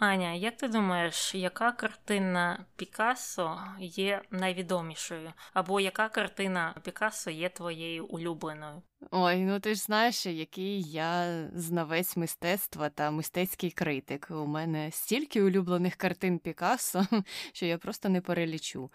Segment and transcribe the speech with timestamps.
[0.00, 5.32] Аня, як ти думаєш, яка картина Пікассо є найвідомішою?
[5.52, 8.82] Або яка картина Пікассо є твоєю улюбленою?
[9.10, 14.28] Ой, ну ти ж знаєш, який я знавець мистецтва та мистецький критик.
[14.30, 17.06] У мене стільки улюблених картин Пікассо,
[17.52, 18.90] що я просто не перелічу.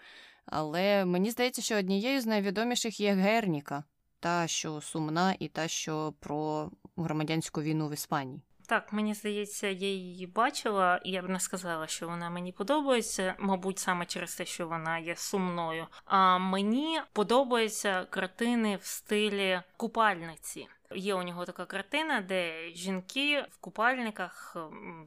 [0.46, 3.84] Але мені здається, що однією з найвідоміших є Герніка,
[4.20, 8.42] та, що сумна, і та, що про громадянську війну в Іспанії.
[8.68, 13.34] Так, мені здається, я її бачила, і я б не сказала, що вона мені подобається,
[13.38, 15.86] мабуть, саме через те, що вона є сумною.
[16.04, 20.68] А мені подобаються картини в стилі купальниці.
[20.94, 24.56] Є у нього така картина, де жінки в купальниках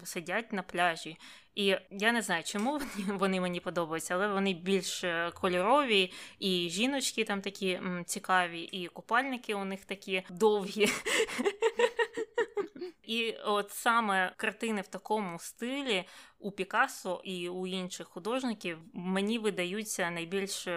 [0.03, 1.17] сидять на пляжі.
[1.55, 7.23] І я не знаю, чому вони мені подобаються, але вони більш е, кольорові, і жіночки
[7.23, 10.87] там такі цікаві, і купальники у них такі довгі.
[13.09, 16.03] І от саме картини в такому стилі
[16.39, 20.67] у Пікассо і у інших художників мені видаються найбільш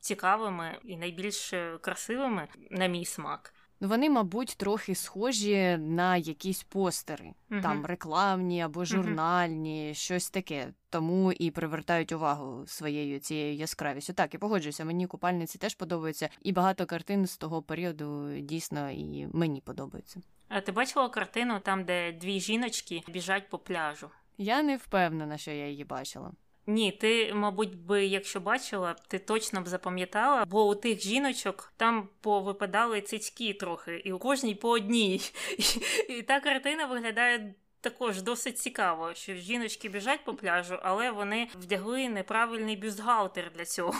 [0.00, 3.54] цікавими і найбільш красивими на мій смак.
[3.80, 7.62] Вони, мабуть, трохи схожі на якісь постери, uh-huh.
[7.62, 9.94] там рекламні або журнальні, uh-huh.
[9.94, 10.72] щось таке.
[10.90, 14.12] Тому і привертають увагу своєю цією яскравістю.
[14.12, 19.28] Так, і погоджуюся, мені купальниці теж подобаються, і багато картин з того періоду дійсно і
[19.32, 20.20] мені подобаються.
[20.48, 24.10] А ти бачила картину там, де дві жіночки біжать по пляжу?
[24.38, 26.32] Я не впевнена, що я її бачила.
[26.66, 32.08] Ні, ти, мабуть, би, якщо бачила, ти точно б запам'ятала, бо у тих жіночок там
[32.20, 35.20] повипадали цицьки трохи, і у кожній по одній.
[36.08, 37.54] І та картина виглядає.
[37.80, 43.94] Також досить цікаво, що жіночки біжать по пляжу, але вони вдягли неправильний бюстгальтер для цього.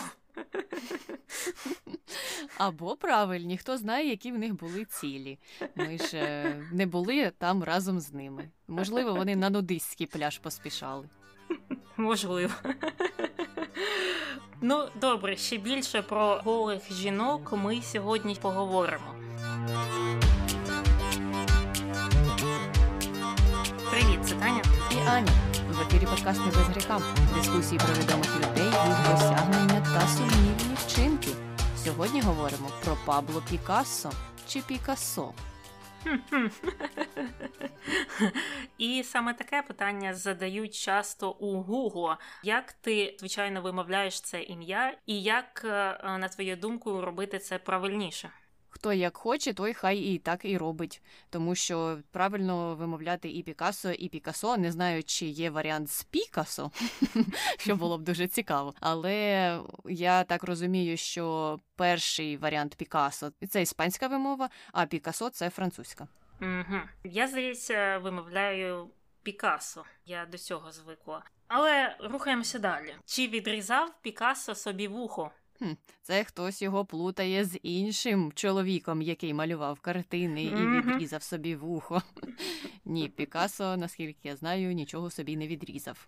[2.57, 5.39] Або правильні, хто знає, які в них були цілі.
[5.75, 8.49] Ми ж е, не були там разом з ними.
[8.67, 11.09] Можливо, вони на нудистський пляж поспішали.
[11.97, 12.53] Можливо.
[14.61, 19.15] Ну, добре, ще більше про голих жінок ми сьогодні поговоримо.
[23.91, 24.61] Привіт, це Таня
[24.91, 25.46] і Аня.
[25.77, 27.01] В ефірі подкаст «Не без гріха.
[27.35, 31.27] Дискусії про відомих людей, їх досягнення та сумнівні вчинки.
[31.77, 34.11] Сьогодні говоримо про Пабло Пікассо
[34.47, 35.33] чи Пікассо.
[38.77, 42.15] І саме таке питання задають часто у Google.
[42.43, 48.29] Як ти, звичайно, вимовляєш це ім'я, і як, е, на твою думку, робити це правильніше?
[48.77, 53.91] Хто як хоче, той хай і так і робить, тому що правильно вимовляти і Пікасо,
[53.91, 54.57] і Пікасо.
[54.57, 56.71] Не знаю, чи є варіант з Пікасо,
[57.57, 58.73] що було б дуже цікаво.
[58.79, 66.07] Але я так розумію, що перший варіант Пікасо це іспанська вимова, а Пікасо це французька.
[67.03, 68.89] Я здається, вимовляю
[69.23, 69.83] Пікасо.
[70.05, 71.23] Я до цього звикла.
[71.47, 72.95] Але рухаємося далі.
[73.05, 75.31] Чи відрізав Пікасо собі вухо?
[75.59, 82.01] Хм, Це хтось його плутає з іншим чоловіком, який малював картини і відрізав собі вухо.
[82.85, 86.07] Ні, Пікасо, наскільки я знаю, нічого собі не відрізав.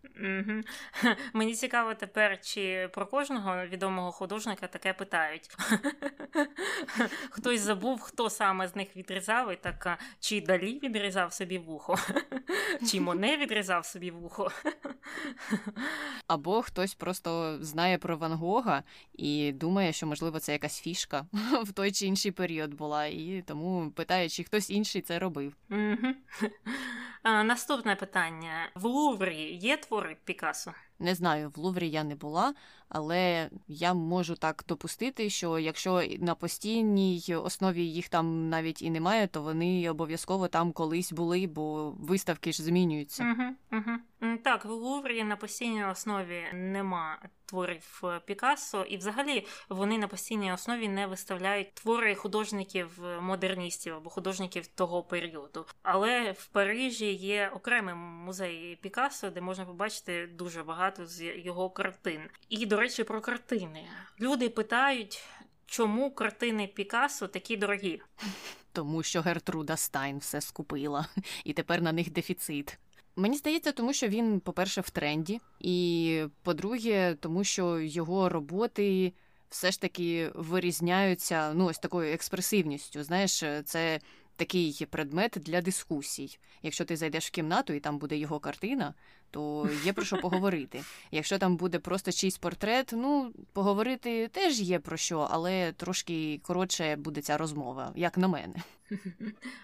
[1.34, 5.50] Мені цікаво тепер, чи про кожного відомого художника таке питають.
[7.30, 11.96] Хтось забув, хто саме з них відрізав, і так чи далі відрізав собі вухо,
[12.92, 14.52] чи Моне відрізав собі вухо.
[16.28, 18.84] Або хтось просто знає про Ван Гога
[19.14, 21.26] і думає, що можливо це якась фішка
[21.64, 25.56] в той чи інший період була, і тому питає, чи хтось інший це робив.
[27.24, 30.74] Наступне питання: в Луврі є твори Пікасо?
[31.00, 32.54] Не знаю, в Луврі я не була,
[32.90, 39.28] але я можу так допустити, що якщо на постійній основі їх там навіть і немає,
[39.28, 43.24] то вони обов'язково там колись були, бо виставки ж змінюються.
[43.24, 44.38] Угу, угу.
[44.44, 50.88] Так, в Луврі на постійній основі нема творів Пікассо, і взагалі вони на постійній основі
[50.88, 55.66] не виставляють твори художників-модерністів або художників того періоду.
[55.84, 62.22] Але в Парижі є окремий музей Пікассо, де можна побачити дуже багато з його картин.
[62.50, 63.88] І, до речі, про картини.
[64.20, 65.24] Люди питають,
[65.66, 68.02] чому картини Пікассо такі дорогі.
[68.74, 71.08] Тому що Гертруда Стайн все скупила,
[71.44, 72.78] і тепер на них дефіцит.
[73.16, 79.14] Мені здається, тому що він, по-перше, в тренді, і по-друге, тому що його роботи
[79.50, 83.04] все ж таки вирізняються ну, ось такою експресивністю.
[83.04, 84.00] Знаєш, це
[84.36, 86.40] такий предмет для дискусій.
[86.64, 88.94] Якщо ти зайдеш в кімнату і там буде його картина,
[89.32, 90.84] то є про що поговорити.
[91.12, 96.96] Якщо там буде просто чийсь портрет, ну поговорити теж є про що, але трошки коротше
[96.96, 98.56] буде ця розмова, як на мене.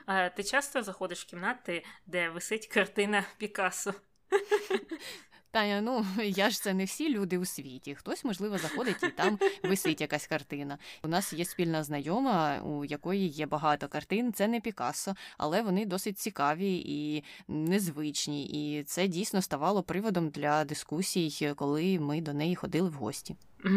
[0.05, 3.93] А Ти часто заходиш в кімнати, де висить картина Пікассо?
[5.55, 7.95] Таня, ну я ж це не всі люди у світі.
[7.95, 10.77] Хтось, можливо, заходить і там висить якась картина.
[11.03, 14.33] У нас є спільна знайома, у якої є багато картин.
[14.33, 18.45] Це не Пікассо, але вони досить цікаві і незвичні.
[18.45, 23.35] І це дійсно ставало приводом для дискусій, коли ми до неї ходили в гості.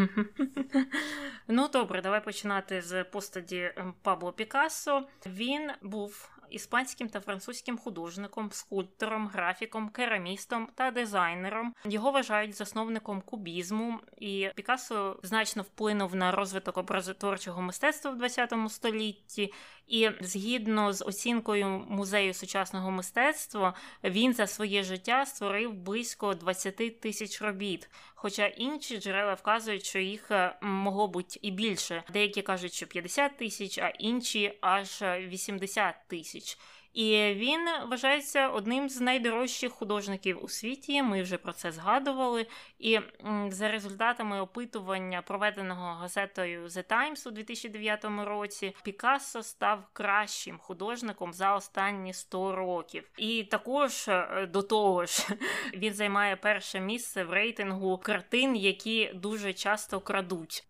[1.51, 5.07] Ну добре, давай починати з постаді ем, Пабло Пікассо.
[5.27, 11.75] Він був іспанським та французьким художником, скульптором, графіком, керамістом та дизайнером.
[11.85, 19.53] Його вважають засновником кубізму, і Пікассо значно вплинув на розвиток образотворчого мистецтва в ХХ столітті.
[19.87, 23.75] І згідно з оцінкою музею сучасного мистецтва,
[24.05, 27.91] він за своє життя створив близько 20 тисяч робіт.
[28.21, 32.03] Хоча інші джерела вказують, що їх е, могло бути і більше.
[32.13, 36.59] Деякі кажуть, що 50 тисяч, а інші аж 80 тисяч.
[36.99, 37.61] І він
[37.91, 41.03] вважається одним з найдорожчих художників у світі.
[41.03, 42.47] Ми вже про це згадували.
[42.79, 43.01] І
[43.49, 51.55] за результатами опитування, проведеного газетою The Times у 2009 році, Пікассо став кращим художником за
[51.55, 53.11] останні 100 років.
[53.17, 55.27] І також е, до того ж
[55.75, 60.65] він займає перше місце в рейтингу картин, які дуже часто крадуть.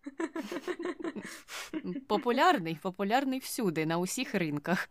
[2.07, 4.89] Популярний, популярний всюди, на усіх ринках.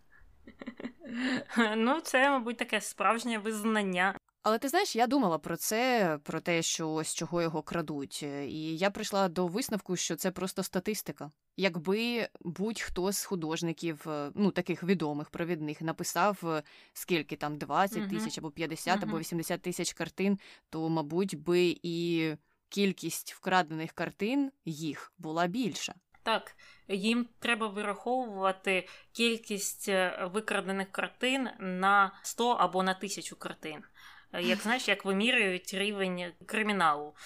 [1.77, 4.15] Ну, це, мабуть, таке справжнє визнання.
[4.43, 8.77] Але ти знаєш, я думала про це, про те, що ось чого його крадуть, і
[8.77, 11.31] я прийшла до висновку, що це просто статистика.
[11.57, 16.63] Якби будь-хто з художників, е, ну таких відомих провідних, написав е,
[16.93, 20.39] скільки там 20 тисяч або 50 або 80 тисяч картин,
[20.71, 22.35] то, мабуть, би і
[22.69, 25.95] кількість вкрадених картин їх була більша.
[26.23, 26.57] Так,
[26.89, 33.85] їм треба вираховувати кількість е, викрадених картин на 100 або на 1000 картин.
[34.33, 37.15] Е, як знаєш, як вимірюють рівень криміналу.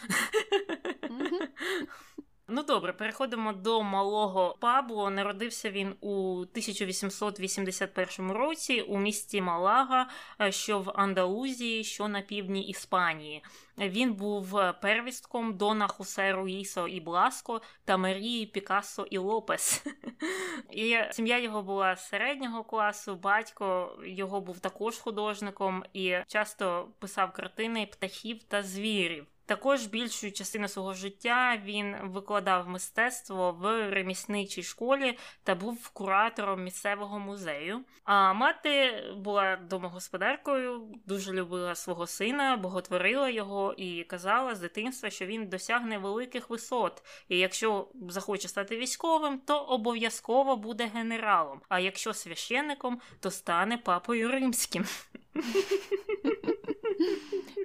[2.48, 5.10] Ну добре, переходимо до малого Пабло.
[5.10, 10.08] Народився він у 1881 році у місті Малага,
[10.40, 13.44] е, що в Андалузії, що на півдні Іспанії.
[13.78, 19.86] Він був первістком Дона Хусе Руїсо і Бласко та Марії Пікассо і Лопес.
[20.72, 27.86] І Сім'я його була середнього класу, батько його був також художником і часто писав картини
[27.86, 29.26] птахів та звірів.
[29.52, 37.18] Також більшу частину свого життя він викладав мистецтво в ремісничій школі та був куратором місцевого
[37.18, 37.80] музею.
[38.04, 45.26] А мати була домогосподаркою, дуже любила свого сина, боготворила його і казала з дитинства, що
[45.26, 47.02] він досягне великих висот.
[47.28, 51.60] І якщо захоче стати військовим, то обов'язково буде генералом.
[51.68, 54.84] А якщо священником, то стане папою римським.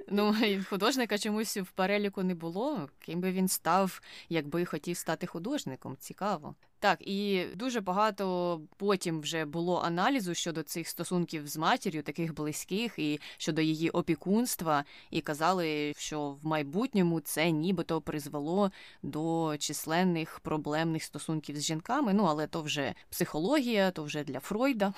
[0.09, 0.35] Ну,
[0.69, 2.89] художника чомусь в переліку не було.
[2.99, 5.97] Ким би він став, якби хотів стати художником.
[5.99, 6.55] Цікаво.
[6.79, 12.99] Так, і дуже багато потім вже було аналізу щодо цих стосунків з матір'ю, таких близьких,
[12.99, 18.71] і щодо її опікунства, і казали, що в майбутньому це нібито призвело
[19.03, 22.13] до численних проблемних стосунків з жінками.
[22.13, 24.93] Ну, але то вже психологія, то вже для Фройда.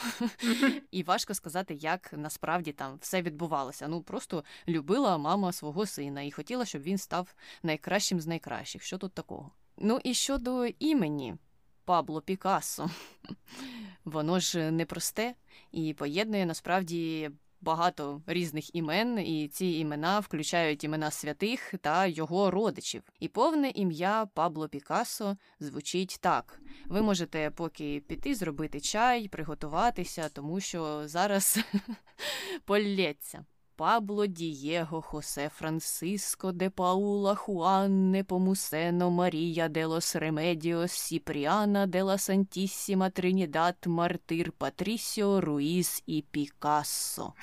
[0.92, 3.88] І важко сказати, як насправді там все відбувалося.
[3.88, 8.84] Ну просто любила мама свого сина і хотіла, щоб він став найкращим з найкращих.
[8.84, 9.52] Що тут такого?
[9.78, 11.36] Ну і щодо імені.
[11.90, 12.90] Пабло Пікассо.
[14.06, 15.34] Воно ж непросте
[15.72, 17.32] і поєднує насправді
[17.62, 23.04] багато різних імен, і ці імена включають імена святих та його родичів.
[23.20, 30.60] І повне ім'я Пабло Пікассо звучить так: ви можете поки піти зробити чай, приготуватися, тому
[30.60, 31.60] що зараз
[32.66, 33.46] полється.
[33.80, 42.18] Пабло Дієго, Хосе Франциско, де Паула, Хуан Непомусено, Марія де лос Ремедіос, Сіпріана де ла
[42.18, 47.34] Сантіссіма, Тринідад, Мартир, Патрісіо, Руїс і Пікассо.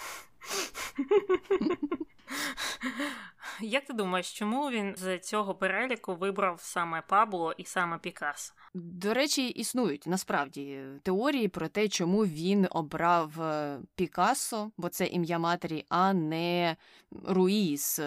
[3.61, 8.55] Як ти думаєш, чому він з цього переліку вибрав саме Пабло і саме Пікассо?
[8.75, 15.39] До речі, існують насправді теорії про те, чому він обрав е, Пікассо, бо це ім'я
[15.39, 16.77] матері, а не
[17.25, 18.01] Руїс.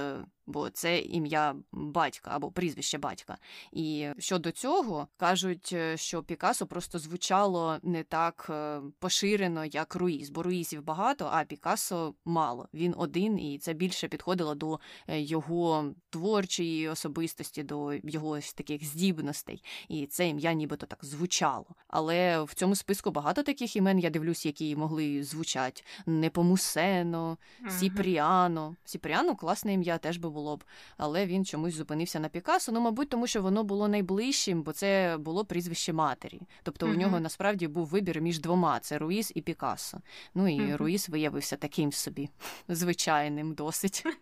[0.49, 3.37] Бо це ім'я батька або прізвище батька.
[3.71, 10.29] І щодо цього кажуть, е, що Пікасо просто звучало не так е, поширено, як Руїс,
[10.29, 12.67] бо Руїсів багато, а Пікасо мало.
[12.73, 18.85] Він один, і це більше підходило до е, його творчої особистості, до його ось таких
[18.85, 19.63] здібностей.
[19.89, 21.65] І це ім'я нібито так звучало.
[21.87, 27.37] Але в цьому списку багато таких імен я дивлюсь, які могли звучати Непомусено,
[27.69, 28.75] Сіпріано.
[28.85, 30.63] Сіпріано класне ім'я теж би було б,
[30.97, 32.71] але він чомусь зупинився на Пікасо.
[32.71, 36.41] Ну, мабуть, тому що воно було найближчим, бо це було прізвище матері.
[36.63, 40.01] Тобто у нього насправді був вибір між двома: це Руїс і Пікасо.
[40.35, 42.29] Ну і Руїс виявився таким собі
[42.67, 44.05] звичайним досить.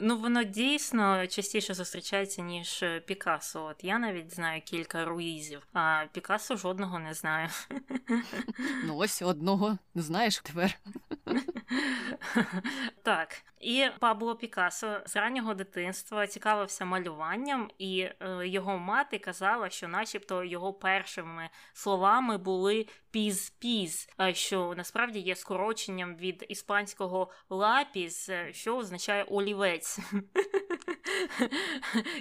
[0.00, 3.64] Ну, воно дійсно частіше зустрічається, ніж Пікасо.
[3.64, 7.48] От я навіть знаю кілька руїзів, а Пікасо жодного не знаю.
[8.84, 10.78] Ну, ось одного знаєш тепер.
[13.02, 19.88] Так, і Пабло Пікасо з раннього дитинства цікавився малюванням, і е, його мати казала, що,
[19.88, 28.76] начебто, його першими словами були піз-піз, що насправді є скороченням від іспанського лапіс, е, що
[28.76, 29.98] означає олівець.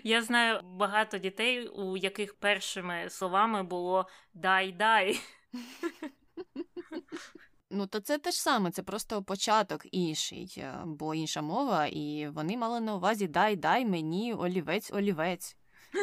[0.03, 5.19] Я знаю багато дітей, у яких першими словами було дай-дай.
[7.73, 12.27] Ну, то це те ж саме, це просто початок інший, е, бо інша мова, і
[12.33, 15.57] вони мали на увазі дай дай мені олівець олівець.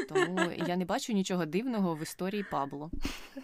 [0.08, 2.90] Тому я не бачу нічого дивного в історії Пабло.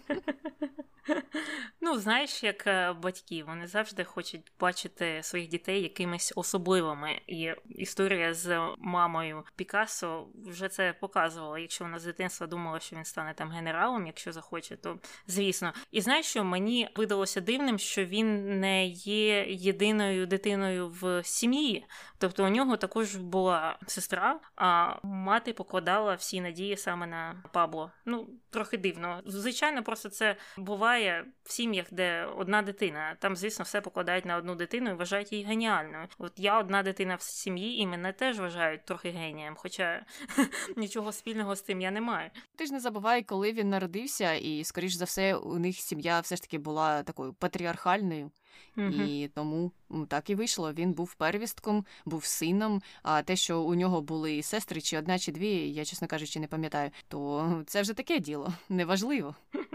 [1.81, 7.21] Ну, знаєш, як е, батьки, вони завжди хочуть бачити своїх дітей якимись особливими.
[7.27, 11.59] І історія з мамою Пікассо вже це показувала.
[11.59, 15.73] Якщо вона з дитинства думала, що він стане там генералом, якщо захоче, то звісно.
[15.91, 21.85] І знаєш, що мені видалося дивним, що він не є єдиною дитиною в сім'ї.
[22.17, 27.91] Тобто у нього також була сестра, а мати покладала всі надії саме на Пабло.
[28.05, 29.21] Ну, трохи дивно.
[29.25, 30.94] Звичайно, просто це буває
[31.43, 33.15] в сім'ях, де одна дитина.
[33.19, 36.07] Там, звісно, все покладають на одну дитину і вважають її геніальною.
[36.17, 40.05] От я одна дитина в сім'ї, і мене теж вважають трохи генієм, хоча
[40.75, 42.29] нічого спільного з тим я не маю.
[42.55, 46.35] Ти ж не забувай, коли він народився, і скоріш за все, у них сім'я все
[46.35, 48.31] ж таки була такою патріархальною.
[48.77, 49.07] Mm-hmm.
[49.07, 49.71] І тому
[50.07, 50.73] так і вийшло.
[50.73, 52.81] Він був первістком, був сином.
[53.03, 56.47] А те, що у нього були сестри, чи одна, чи дві, я чесно кажучи, не
[56.47, 59.35] пам'ятаю, то це вже таке діло, неважливо.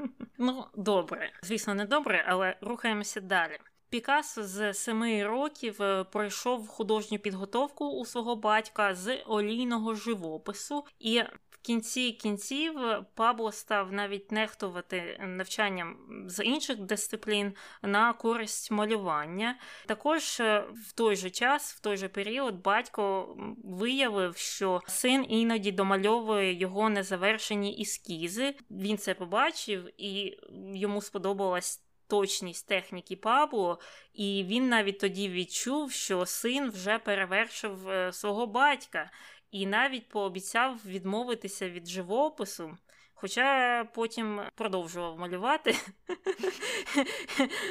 [0.43, 3.59] Ну, добре, звісно, не добре, але рухаємося далі.
[3.91, 11.23] Пікассо з семи років е, пройшов художню підготовку у свого батька з олійного живопису, і
[11.63, 12.75] кінці кінців
[13.15, 19.59] Пабло став навіть нехтувати навчанням з інших дисциплін на користь малювання.
[19.87, 25.73] Також е, в той же час, в той же період, батько виявив, що син іноді
[25.73, 28.55] домальовує його незавершені ескізи.
[28.71, 30.39] Він це побачив і
[30.75, 33.79] йому сподобалась точність техніки Пабло,
[34.15, 39.11] і він навіть тоді відчув, що син вже перевершив е, свого батька,
[39.51, 42.77] і навіть пообіцяв відмовитися від живопису.
[43.21, 45.77] Хоча потім продовжував малювати,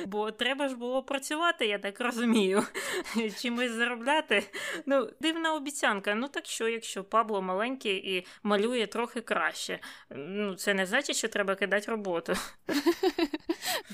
[0.06, 2.64] бо треба ж було працювати, я так розумію,
[3.42, 4.44] чимось заробляти.
[4.86, 6.16] Ну, дивна обіцянка.
[6.16, 11.28] Ну так що, якщо Пабло маленький і малює трохи краще, ну це не значить, що
[11.28, 12.34] треба кидати роботу.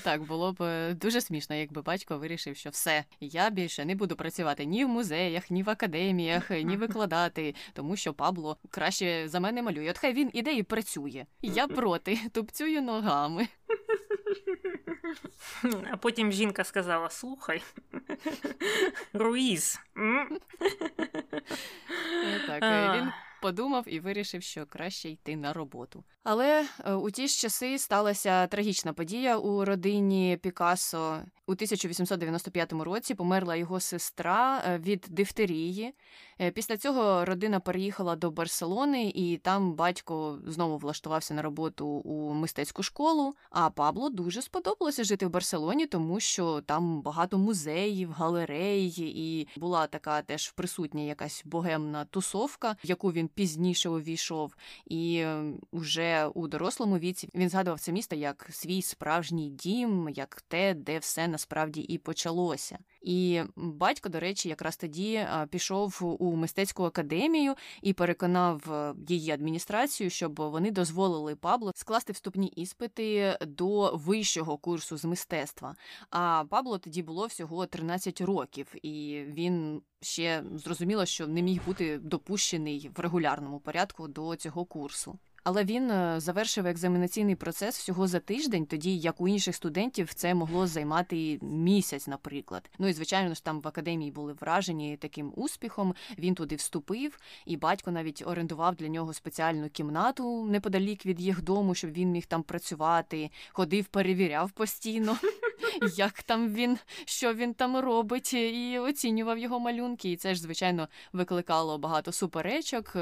[0.02, 4.16] Так, було б е, дуже смішно, якби батько вирішив, що все, я більше не буду
[4.16, 9.62] працювати ні в музеях, ні в академіях, ні викладати, тому що Пабло краще за мене
[9.62, 9.90] малює.
[9.90, 11.26] От хай він іде і працює.
[11.42, 13.48] Я проти, тупцюю ногами.
[15.90, 17.62] А потім жінка сказала: слухай,
[19.12, 19.80] Руїз.
[22.46, 22.62] Так,
[22.96, 23.12] він
[23.42, 26.04] подумав і вирішив, що краще йти на роботу.
[26.24, 31.22] Але е, у ті ж часи сталася трагічна подія у родині Пікассо.
[31.48, 35.94] У 1895 році померла його сестра е, від дифтерії.
[36.40, 42.32] Е, після цього родина переїхала до Барселони, і там батько знову влаштувався на роботу у
[42.32, 43.34] мистецьку школу.
[43.50, 49.86] А Пабло дуже сподобалося жити в Барселоні, тому що там багато музеїв, галерей, і була
[49.86, 54.56] така теж присутня якась богемна тусовка, в яку він пізніше увійшов.
[54.86, 55.26] І
[55.70, 60.98] уже у дорослому віці він згадував це місто як свій справжній дім, як те, де
[60.98, 62.78] все насправді і почалося.
[63.02, 70.10] І батько, до речі, якраз тоді пішов у мистецьку академію і переконав е, її адміністрацію,
[70.10, 75.76] щоб вони дозволили Пабло скласти вступні іспити до вищого курсу з мистецтва.
[76.10, 81.98] А Пабло тоді було всього 13 років, і він ще зрозуміло, що не міг бути
[81.98, 85.18] допущений в регулярному порядку до цього курсу.
[85.48, 90.34] Але він е, завершив екзаменаційний процес всього за тиждень, тоді як у інших студентів це
[90.34, 92.70] могло займати місяць, наприклад.
[92.78, 95.94] Ну і звичайно ж там в академії були вражені таким успіхом.
[96.18, 101.74] Він туди вступив, і батько навіть орендував для нього спеціальну кімнату неподалік від їх дому,
[101.74, 105.16] щоб він міг там працювати, ходив, перевіряв постійно.
[105.96, 110.12] Як там він, що він там робить, і оцінював його малюнки.
[110.12, 112.96] І це ж, звичайно, викликало багато суперечок.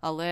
[0.00, 0.26] Але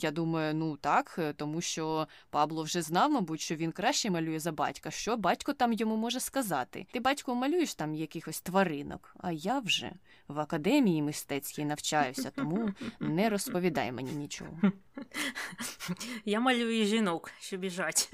[0.00, 4.52] я думаю, ну так, тому що Пабло вже знав, мабуть, що він краще малює за
[4.52, 4.90] батька.
[4.90, 6.86] Що батько там йому може сказати?
[6.92, 9.92] Ти батько малюєш там якихось тваринок, а я вже
[10.28, 14.60] в академії мистецькій навчаюся, тому не розповідай мені нічого.
[16.24, 18.10] Я малюю жінок, що біжать.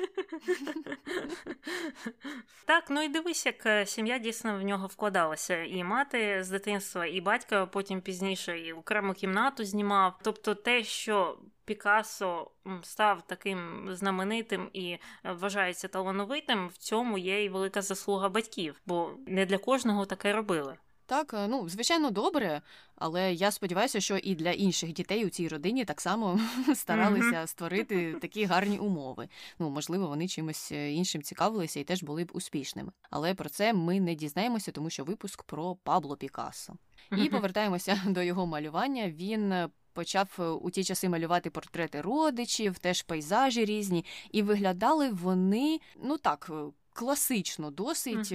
[2.67, 5.63] Так, ну і дивись, як е, сім'я дійсно в нього вкладалася.
[5.63, 10.19] І мати з дитинства, і батька потім пізніше і окрему кімнату знімав.
[10.23, 12.51] Тобто те, що Пікассо
[12.83, 14.99] став таким знаменитим і е,
[15.33, 20.77] вважається талановитим, в цьому є і велика заслуга батьків, бо не для кожного таке робили.
[21.07, 22.63] Так, е, ну звичайно, добре,
[22.97, 26.41] але я сподіваюся, що і для інших дітей у цій родині так само
[26.75, 29.29] старалися створити такі гарні умови.
[29.59, 32.93] Ну, можливо, вони чимось е, іншим цікавилися і теж були б успішними.
[33.11, 36.75] Але про це ми не дізнаємося, тому що випуск про Пабло Пікассо.
[37.17, 39.09] І повертаємося до його малювання.
[39.11, 39.55] Він
[39.93, 46.19] почав е, у ті часи малювати портрети родичів, теж пейзажі різні, і виглядали вони ну
[46.19, 46.51] так
[46.93, 48.33] класично, досить.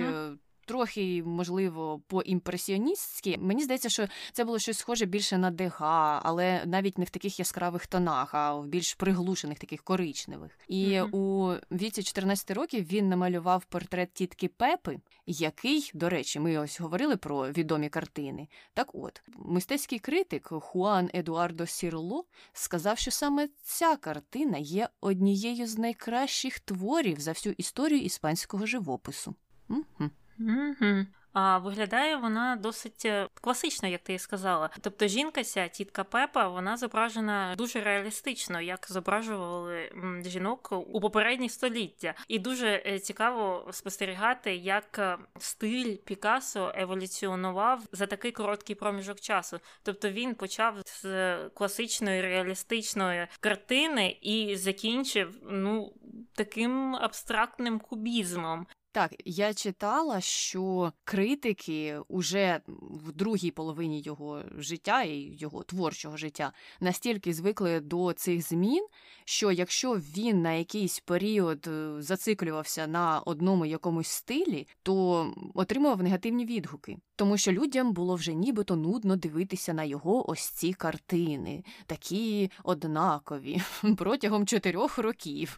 [0.68, 3.38] Трохи, можливо, по-імпресіоністськи.
[3.40, 7.40] Мені здається, що це було щось схоже більше на дега, але навіть не в таких
[7.40, 10.60] яскравих тонах, а в більш приглушених, таких коричневих.
[10.68, 11.16] І mm-hmm.
[11.16, 17.18] у віці 14 років він намалював портрет тітки Пепи, який, до речі, ми ось говорили
[17.18, 18.48] про відомі картини.
[18.74, 25.78] Так от, мистецький критик Хуан Едуардо Сірло сказав, що саме ця картина є однією з
[25.78, 29.36] найкращих творів за всю історію іспанського живопису.
[29.70, 30.10] Угу.
[30.40, 31.06] Угу.
[31.40, 34.70] А виглядає вона досить е, класично, як ти і сказала.
[34.82, 39.92] Тобто, жінка ця тітка Пепа, вона зображена дуже реалістично, як зображували
[40.26, 48.08] жінок у попередні століття, і дуже е, цікаво спостерігати, як е, стиль Пікассо еволюціонував за
[48.08, 49.60] такий короткий проміжок часу.
[49.84, 55.94] Тобто він почав з класичної реалістичної картини і закінчив ну
[56.34, 58.68] таким абстрактним кубізмом.
[58.98, 66.54] Так, я читала, що критики уже в другій половині його життя і його творчого життя
[66.80, 68.88] настільки звикли до цих змін,
[69.26, 76.46] що якщо він на якийсь період е, зациклювався на одному якомусь стилі, то отримував негативні
[76.46, 82.52] відгуки, тому що людям було вже нібито нудно дивитися на його ось ці картини, такі
[82.64, 83.62] однакові
[83.98, 85.58] протягом чотирьох років.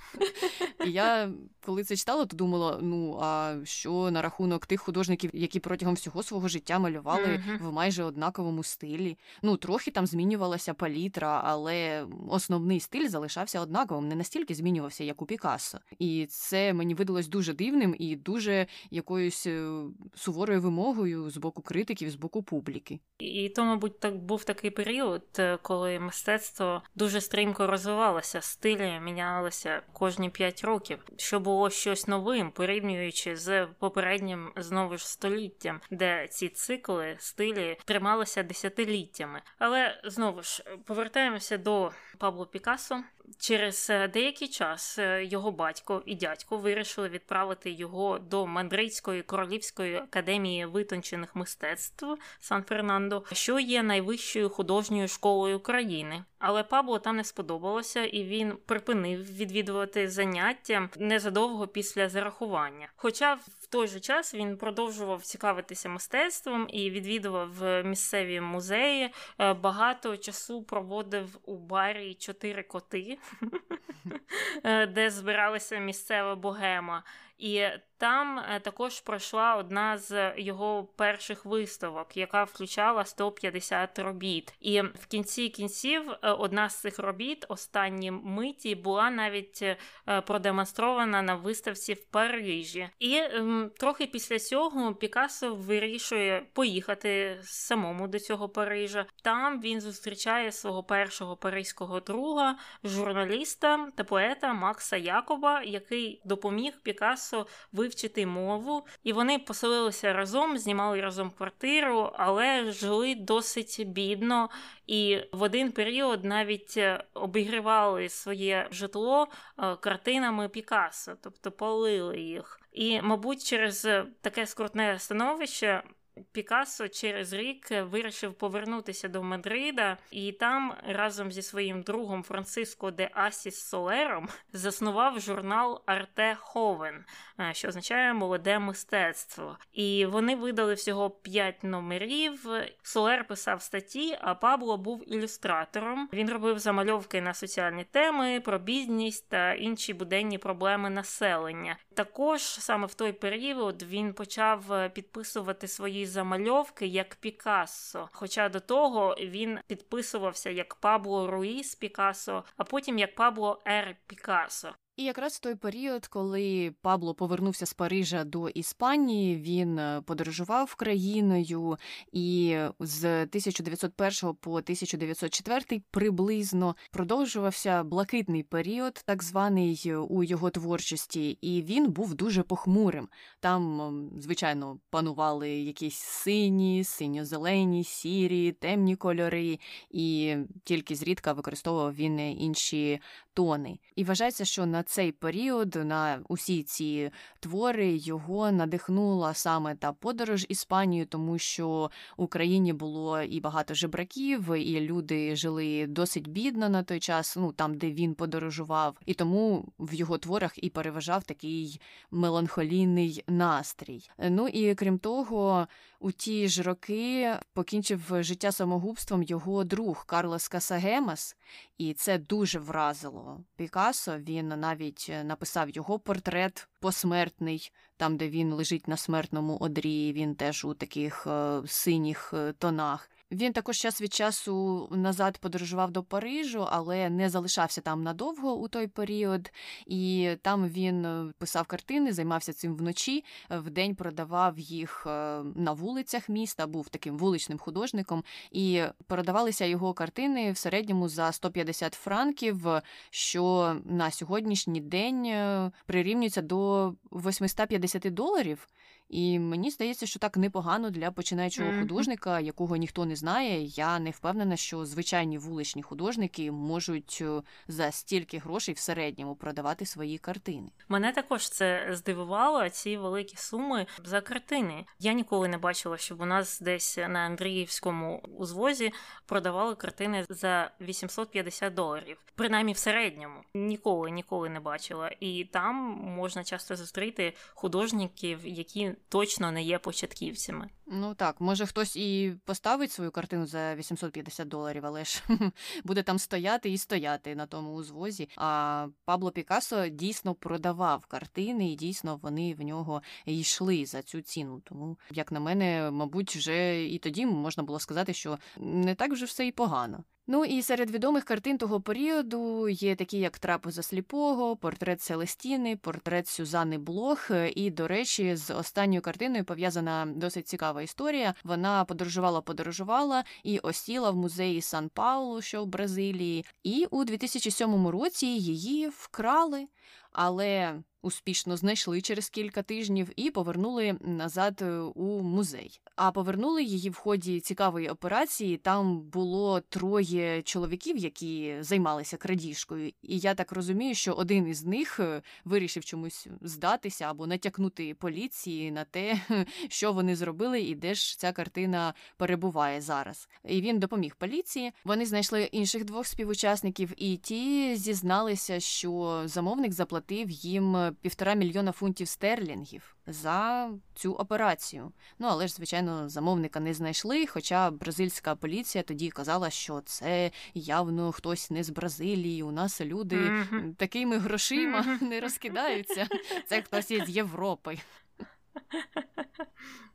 [0.86, 1.30] І я
[1.70, 6.24] коли це читала, то думала: ну а що на рахунок тих художників, які протягом всього
[6.24, 9.18] свого життя малювали в майже однаковому стилі?
[9.42, 15.26] Ну трохи там змінювалася палітра, але основний стиль залишався однаковим, не настільки змінювався, як у
[15.26, 15.80] Пікассо.
[16.00, 19.82] І це мені видалось дуже дивним і дуже якоюсь е,
[20.16, 23.00] суворою вимогою з боку критиків, з боку публіки.
[23.20, 29.82] І то, мабуть, так був такий період, е, коли мистецтво дуже стрімко розвивалося, стилі мінялися
[29.94, 36.50] кожні п'ять років, що було щось новим, порівнюючи з попереднім знову ж століттям, де ці
[36.50, 39.42] цикли стилі трималися десятиліттями.
[39.60, 43.04] Але знову ж повертаємося до Пабло Пікассо.
[43.40, 49.96] Через е, деякий час е, його батько і дядько вирішили відправити його до Мандрейської королівської
[49.96, 52.06] академії витончених мистецтв
[52.40, 56.24] Сан Фернандо, що є найвищою художньою школою країни.
[56.40, 62.90] Але Пабло там не сподобалося, і він припинив відвідувати заняття незадовго після зарахування.
[62.96, 67.50] Хоча в той же час він продовжував цікавитися мистецтвом і відвідував
[67.86, 69.10] місцеві музеї.
[69.40, 73.18] Е, багато часу проводив у барі чотири коти,
[74.64, 77.04] е, де збиралася місцева богема.
[77.38, 77.66] І
[78.00, 84.54] там е, також пройшла одна з його перших виставок, яка включала 150 робіт.
[84.60, 89.78] І в кінці кінців е, одна з цих робіт, останні миті, була навіть е,
[90.22, 92.90] продемонстрована на виставці в Парижі.
[93.00, 99.06] І ем, трохи після цього Пікассо вирішує поїхати самому до цього Парижа.
[99.24, 107.48] Там він зустрічає свого першого паризького друга, журналіста та поета Макса Якоба, який допоміг Пікассо
[107.90, 114.50] вивчити мову, і вони поселилися разом, знімали разом квартиру, але жили досить бідно.
[114.88, 119.28] І в один період навіть е, обігрівали своє житло
[119.60, 122.60] е, картинами Пікассо, тобто палили їх.
[122.72, 123.88] І, мабуть, через
[124.22, 125.84] таке скрутне становище
[126.32, 133.10] Пікассо через рік вирішив повернутися до Мадрида, і там разом зі своїм другом Франциско де
[133.14, 137.06] Асіс Солером заснував журнал Арте Ховен,
[137.40, 139.58] е, що означає молоде мистецтво.
[139.74, 142.48] І вони видали всього п'ять номерів.
[142.84, 146.10] Солер писав статті, а Пабло був ілюстратором.
[146.14, 151.78] Він робив замальовки на соціальні теми, про бідність та інші буденні проблеми населення.
[151.94, 158.10] Також саме в той період він почав підписувати свої замальовки як Пікассо.
[158.12, 163.96] Хоча до того він підписувався як Пабло Руїс Пікассо, а потім як Пабло Р.
[164.08, 164.76] Пікассо.
[165.00, 170.76] І якраз в той період, коли Пабло повернувся з Парижа до Іспанії, він е, подорожував
[170.76, 171.78] країною,
[172.12, 181.30] і з 1901 по 1904 приблизно продовжувався блакитний період, так званий е, у його творчості,
[181.42, 183.10] і він був дуже похмурим.
[183.40, 189.60] Там, звичайно, панували якісь сині, синьо-зелені, сірі, темні кольори,
[189.92, 193.00] і тільки зрідка використовував він інші
[193.40, 193.80] тони.
[193.96, 200.46] І вважається, що на цей період, на усі ці твори його надихнула саме та подорож
[200.50, 206.84] Іспанію, тому що в Україні було і багато жебраків, і люди жили досить бідно на
[206.84, 211.82] той час, ну там, де він подорожував, і тому в його творах і переважав такий
[212.12, 214.10] меланхолійний настрій.
[214.30, 215.68] Ну і крім того,
[216.00, 221.36] у ті ж роки покінчив життя самогубством його друг Карлос Касагемас,
[221.78, 224.18] і це дуже вразило Пікассо.
[224.18, 230.14] Він навіть написав його портрет посмертний, там де він лежить на смертному одрі.
[230.14, 233.10] Він теж у таких е, синіх е, тонах.
[233.32, 238.68] Він також час від часу назад подорожував до Парижу, але не залишався там надовго у
[238.68, 239.52] той період,
[239.86, 243.24] і там він е, писав картини, займався цим вночі.
[243.50, 245.10] Вдень продавав їх е,
[245.56, 251.94] на вулицях міста, був таким вуличним художником, і продавалися його картини в середньому за 150
[251.94, 252.68] франків,
[253.10, 258.68] що на сьогоднішній день е, прирівнюється до 850 доларів.
[259.10, 261.80] І мені здається, що так непогано для починаючого mm-hmm.
[261.80, 263.64] художника, якого ніхто не знає.
[263.64, 269.86] Я не впевнена, що звичайні вуличні художники можуть е, за стільки грошей в середньому продавати
[269.86, 270.70] свої картини.
[270.90, 274.86] Мене також це здивувало ці великі суми за картини.
[275.00, 278.92] Я ніколи не бачила, щоб у нас десь на Андріївському узвозі
[279.26, 283.40] продавали картини за 850 доларів, принаймні в середньому.
[283.54, 285.12] Ніколи ніколи не бачила.
[285.20, 285.76] І там
[286.18, 290.70] можна часто зустріти художників, які точно не є початківцями.
[290.92, 295.24] Ну так, може хтось і поставить свою картину за 850 доларів, але ж
[295.84, 298.30] буде там стояти і стояти на тому узвозі.
[298.36, 304.62] А Пабло Пікассо дійсно продавав картини, і дійсно вони в нього йшли за цю ціну.
[304.66, 309.26] Тому, як на мене, мабуть, вже і тоді можна було сказати, що не так вже
[309.26, 310.04] все і погано.
[310.32, 316.28] Ну і серед відомих картин того періоду є такі, як Трапеза сліпого, портрет Селестіни, портрет
[316.28, 317.32] Сюзани Блох.
[317.56, 321.34] І, до речі, з останньою картиною пов'язана досить цікава історія.
[321.44, 326.46] Вона подорожувала, подорожувала і осіла в музеї Сан Паулу, що в Бразилії.
[326.64, 329.68] І у 2007 році її вкрали.
[330.12, 335.82] Але успішно знайшли через кілька тижнів і повернули назад е, у музей.
[336.02, 338.58] А повернули її в ході цікавої операції.
[338.58, 342.88] Там було троє чоловіків, які займалися крадіжкою.
[342.88, 348.72] І я так розумію, що один із них е, вирішив чомусь здатися або натякнути поліції
[348.72, 349.20] на те,
[349.70, 353.30] що вони зробили, і де ж ця картина перебуває зараз.
[353.46, 354.72] І він допоміг поліції.
[354.84, 361.72] Вони знайшли інших двох співучасників, і ті зізналися, що замовник заплатив заплатив їм півтора мільйона
[361.72, 364.92] фунтів стерлінгів за цю операцію.
[365.20, 367.26] Ну але ж, звичайно, замовника не знайшли.
[367.26, 372.44] Хоча бразильська поліція тоді казала, що це явно хтось не з Бразилії.
[372.44, 373.76] У нас люди mm-hmm.
[373.76, 375.04] такими грошима mm-hmm.
[375.04, 376.08] не розкидаються.
[376.48, 377.78] Це хтось із Європи.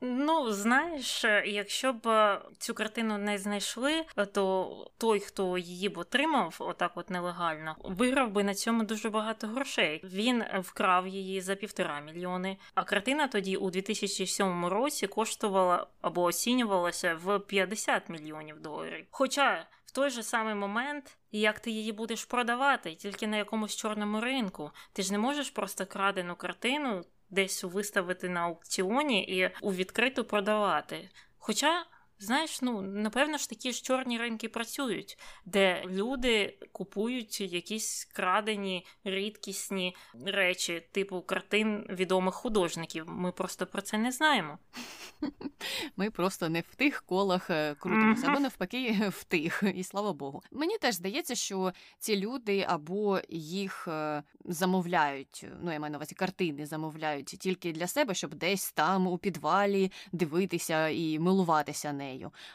[0.01, 6.57] Ну, знаєш, якщо б е, цю картину не знайшли, то той, хто її б отримав,
[6.59, 10.01] отак от нелегально, виграв би на цьому дуже багато грошей.
[10.05, 12.57] Він вкрав її за півтора мільйони.
[12.75, 19.07] А картина тоді у 2007 році коштувала або оцінювалася в 50 мільйонів доларів.
[19.11, 21.17] Хоча в той же самий момент.
[21.33, 24.71] Як ти її будеш продавати тільки на якомусь чорному ринку?
[24.93, 31.09] Ти ж не можеш просто крадену картину десь виставити на аукціоні і у відкриту продавати.
[31.39, 31.85] Хоча.
[32.19, 39.97] Знаєш, ну напевно ж такі ж чорні ринки працюють, де люди купують якісь крадені рідкісні
[40.27, 43.05] речі, типу картин відомих художників.
[43.09, 44.59] Ми просто про це не знаємо.
[45.97, 50.43] Ми просто не в тих колах е, крутимося, або навпаки, в тих, і слава Богу.
[50.51, 56.15] Мені теж здається, що ці люди або їх е, замовляють, ну я маю на увазі
[56.15, 62.04] картини замовляють тільки для себе, щоб десь там у підвалі дивитися і милуватися нею.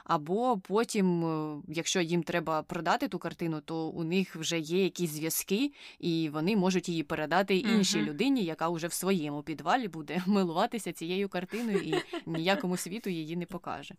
[0.04, 5.12] Або потім, е, якщо їм треба продати ту картину, то у них вже є якісь
[5.12, 10.94] зв'язки, і вони можуть її передати іншій людині, яка вже в своєму підвалі буде милуватися
[10.94, 13.96] цією картиною і ніякому світу її не покаже.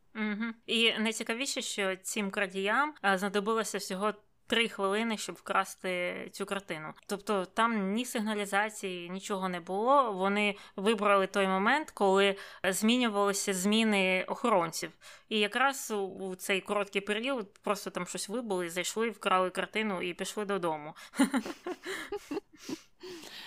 [0.66, 4.12] І найцікавіше, що цим крадіям знадобилося всього
[4.50, 6.94] три хвилини, щоб вкрасти цю картину.
[7.06, 10.12] Тобто там ні сигналізації, нічого не було.
[10.12, 14.90] Вони вибрали той момент, коли змінювалися зміни охоронців.
[15.28, 20.44] І якраз у цей короткий період просто там щось вибули, зайшли, вкрали картину і пішли
[20.44, 20.94] додому.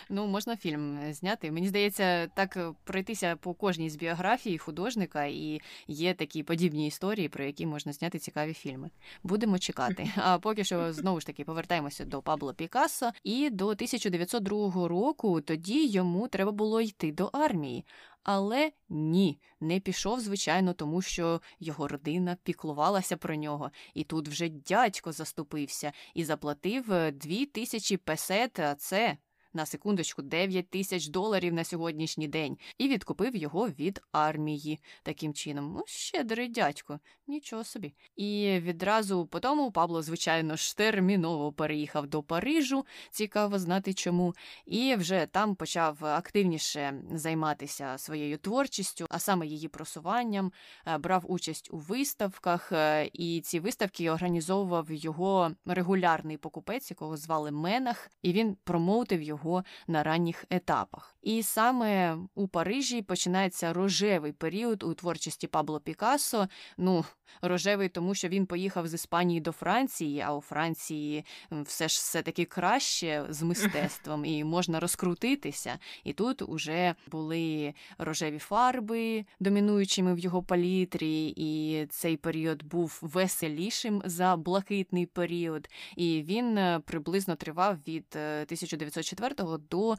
[0.10, 1.52] Ну, можна фільм е, зняти.
[1.52, 7.30] Мені здається, так е, пройтися по кожній з біографії художника, і є такі подібні історії,
[7.30, 8.90] про які можна зняти цікаві фільми.
[9.24, 10.12] Будемо чекати.
[10.16, 13.12] А поки що знову ж таки повертаємося до Пабло Пікассо.
[13.24, 17.86] І до 1902 року тоді йому треба було йти до армії.
[18.24, 24.50] Але ні, не пішов, звичайно, тому що його родина піклувалася про нього, і тут вже
[24.50, 29.18] дядько заступився і заплатив е, дві тисячі песет, а це
[29.54, 34.80] на секундочку 9 тисяч доларів на сьогоднішній день і відкупив його від армії.
[35.04, 37.94] Таким чином, ну, щедрий дядько, нічого собі.
[38.16, 44.36] І відразу по тому Пабло, звичайно ж, терміново переїхав до Парижу, цікаво знати чому,
[44.66, 50.52] і вже там почав активніше займатися своєю творчістю, а саме її просуванням,
[50.88, 57.52] е, брав участь у виставках, е, і ці виставки організовував його регулярний покупець, якого звали
[57.52, 61.13] Менах, і він промоутив його його на ранніх етапах.
[61.24, 66.48] І саме у Парижі починається рожевий період у творчості Пабло Пікассо.
[66.78, 67.06] Ну,
[67.42, 72.22] рожевий, тому що він поїхав з Іспанії до Франції, а у Франції все ж все
[72.22, 75.80] таки краще з мистецтвом і можна розкрутитися.
[76.04, 84.02] І тут уже були рожеві фарби домінуючими в його палітрі, і цей період був веселішим
[84.06, 85.70] за блакитний період.
[85.96, 89.96] І він е, приблизно тривав від 1904 е, до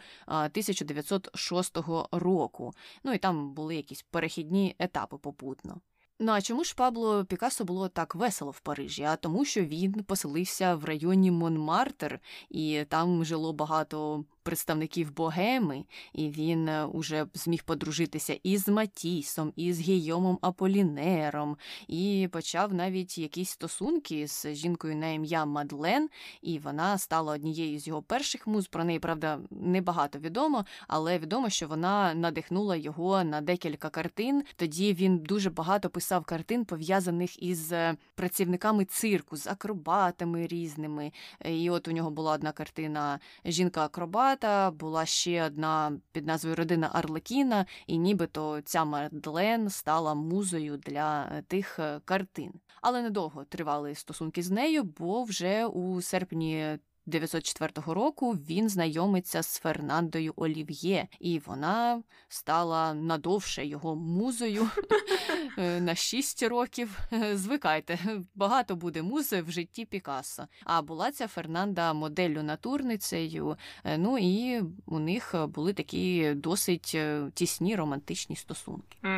[1.16, 1.76] 1906
[2.12, 2.72] року.
[3.04, 5.80] Ну і там були якісь перехідні етапи попутно.
[6.20, 9.02] Ну а чому ж Пабло Пікассо було так весело в Парижі?
[9.02, 16.28] А тому, що він поселився в районі Монмартер, і там жило багато представників богеми, і
[16.28, 21.56] він е, уже зміг подружитися і з Матісом, і з Гійомом Аполінером,
[21.88, 26.08] і почав навіть якісь стосунки з жінкою на ім'я Мадлен,
[26.42, 28.68] і вона стала однією з його перших муз.
[28.68, 34.44] Про неї, правда, небагато відомо, але відомо, що вона надихнула його на декілька картин.
[34.56, 41.12] Тоді він дуже багато писав картин, пов'язаних із е, працівниками цирку, з акробатами різними.
[41.44, 46.90] І от у нього була одна картина Жінка-акробат дівчата, була ще одна під назвою Родина
[46.92, 52.52] Арлекіна, і нібито ця Мадлен стала музою для е, тих е, картин.
[52.82, 59.58] Але недовго тривали стосунки з нею, бо вже у серпні 1904 року він знайомиться з
[59.58, 64.68] Фернандою Олів'є, і вона стала надовше його музою
[65.58, 66.98] е, на 6 років.
[67.32, 67.98] Звикайте,
[68.34, 70.46] багато буде музи в житті Пікассо.
[70.64, 73.56] А була ця Фернанда моделлю натурницею.
[73.84, 78.98] Е, ну і у них були такі досить е, тісні романтичні стосунки.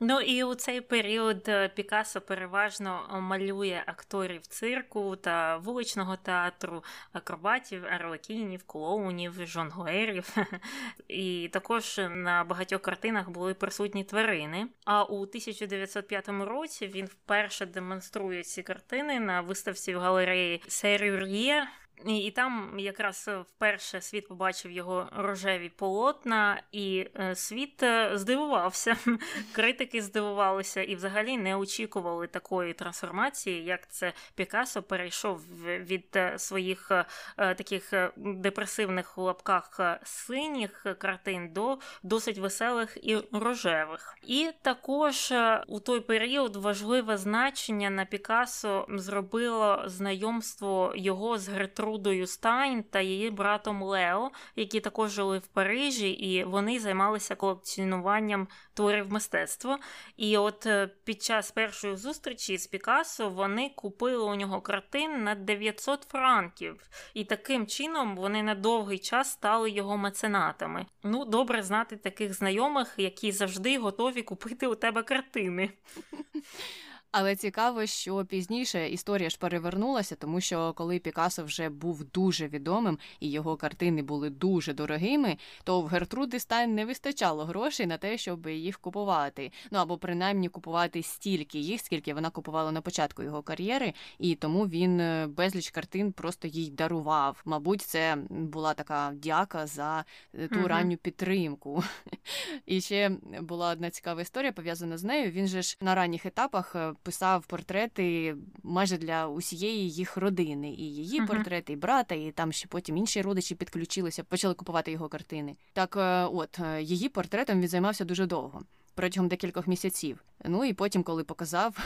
[0.00, 6.83] Ну і у цей період Пікассо переважно малює акторів цирку та вуличного театру.
[7.12, 10.36] Акробатів, арлекінів, клоунів, жонглерів.
[11.08, 14.66] І також на багатьох картинах були присутні тварини.
[14.84, 21.68] А у 1905 році він вперше демонструє ці картини на виставці в галереї Серюр'є
[22.06, 28.10] і, і там якраз е, вперше світ побачив його рожеві полотна, і е, світ е,
[28.14, 28.96] здивувався.
[29.52, 36.92] Критики здивувалися і взагалі не очікували такої трансформації, як це Пікассо перейшов від своїх
[37.36, 44.18] таких депресивних в лапках синіх картин до досить веселих і рожевих.
[44.22, 45.32] І також
[45.66, 51.83] у той період важливе значення на Пікассо зробило знайомство його з Гретру.
[51.84, 58.48] Рудою Стайн та її братом Лео, які також жили в Парижі, і вони займалися колекціонуванням
[58.74, 59.78] творів мистецтва.
[60.16, 65.34] І от е, під час першої зустрічі з Пікассо вони купили у нього картин на
[65.34, 66.82] 900 франків,
[67.14, 70.86] і таким чином вони на довгий час стали його меценатами.
[71.02, 75.70] Ну, добре знати таких знайомих, які завжди готові купити у тебе картини.
[77.16, 82.98] Але цікаво, що пізніше історія ж перевернулася, тому що коли Пікассо вже був дуже відомим
[83.20, 88.18] і його картини були дуже дорогими, то в Гертруди Стайн не вистачало грошей на те,
[88.18, 89.52] щоб їх купувати.
[89.70, 94.66] Ну або принаймні купувати стільки їх, скільки вона купувала на початку його кар'єри, і тому
[94.66, 97.42] він е, безліч картин просто їй дарував.
[97.44, 100.66] Мабуть, це була така дяка за е, ту mm-hmm.
[100.66, 101.84] ранню підтримку.
[102.66, 105.30] І ще була одна цікава історія пов'язана з нею.
[105.30, 110.82] Він же ж на ранніх етапах е, писав портрети майже для усієї їх родини, і
[110.82, 111.26] її uh-huh.
[111.26, 115.56] портрети, і брата, і там ще потім інші родичі підключилися, почали купувати його картини.
[115.72, 118.62] Так, е, от е, її портретом він займався дуже довго.
[118.94, 120.24] Протягом декількох місяців.
[120.44, 121.78] Ну і потім, коли показав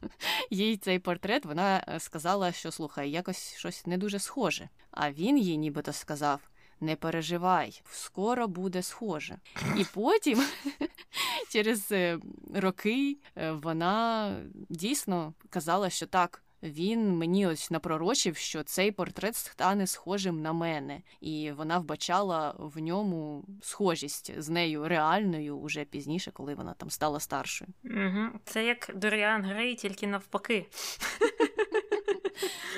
[0.50, 4.68] їй цей портрет, вона е, сказала, що слухай, якось щось не дуже схоже.
[4.90, 6.40] А він їй нібито сказав:
[6.82, 9.38] не переживай, скоро буде схоже.
[9.76, 10.44] І потім,
[11.52, 12.18] через е,
[12.54, 14.36] роки, е, вона
[14.68, 16.42] дійсно казала, що так.
[16.62, 22.78] Він мені ось напророчив, що цей портрет стане схожим на мене, і вона вбачала в
[22.78, 27.70] ньому схожість з нею реальною уже пізніше, коли вона там стала старшою.
[27.84, 28.40] Угу.
[28.44, 30.66] Це як Доріан Грей, тільки навпаки.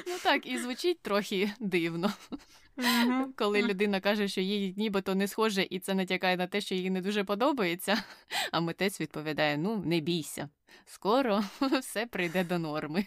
[0.07, 2.13] Ну так, і звучить трохи дивно.
[2.77, 3.25] Mm-hmm.
[3.37, 6.91] Коли людина каже, що їй нібито не схоже, і це натякає на те, що їй
[6.91, 8.05] не дуже подобається,
[8.53, 10.49] а митець відповідає: ну, не бійся,
[10.85, 11.45] скоро
[11.81, 13.07] все прийде до норми.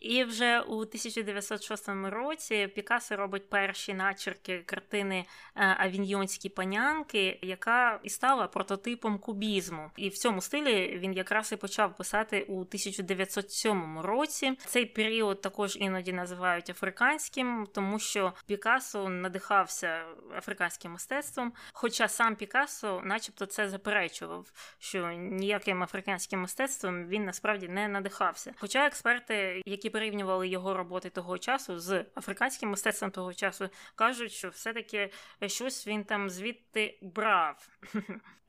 [0.00, 5.24] І вже у 1906 році Пікассо робить перші начерки картини
[5.56, 9.90] е, Авіньйонські панянки, яка і стала прототипом кубізму.
[9.96, 14.52] І в цьому стилі він якраз і почав писати у 1907 році.
[14.66, 20.04] Цей період також іноді називають африканським, тому що Пікассо надихався
[20.36, 21.52] африканським мистецтвом.
[21.72, 28.54] Хоча сам Пікассо, начебто, це заперечував, що ніяким африканським мистецтвом він насправді не надихався.
[28.58, 34.48] Хоча експерти, які порівнювали його роботи того часу з африканським мистецтвом того часу, кажуть, що
[34.48, 35.10] все-таки
[35.46, 37.68] щось він там звідти брав.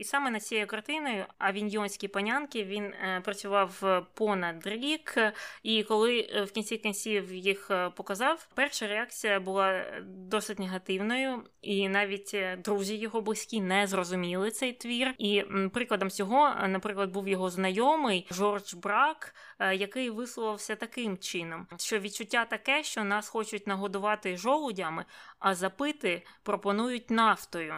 [0.01, 5.17] І саме над цією картиною авіньйонські панянки він е, працював понад рік,
[5.63, 11.89] і коли е, в кінці кінців їх е, показав, перша реакція була досить негативною, і
[11.89, 15.13] навіть друзі його близькі не зрозуміли цей твір.
[15.17, 22.45] І прикладом цього, наприклад, був його знайомий Жорж Брак, який висловився таким чином, що відчуття
[22.45, 25.05] таке, що нас хочуть нагодувати жолудями,
[25.39, 27.75] а запити пропонують нафтою.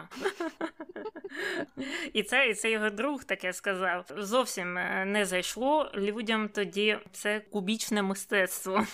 [2.12, 4.06] І це і це його друг таке сказав.
[4.16, 8.86] Зовсім е, не зайшло людям тоді це кубічне мистецтво.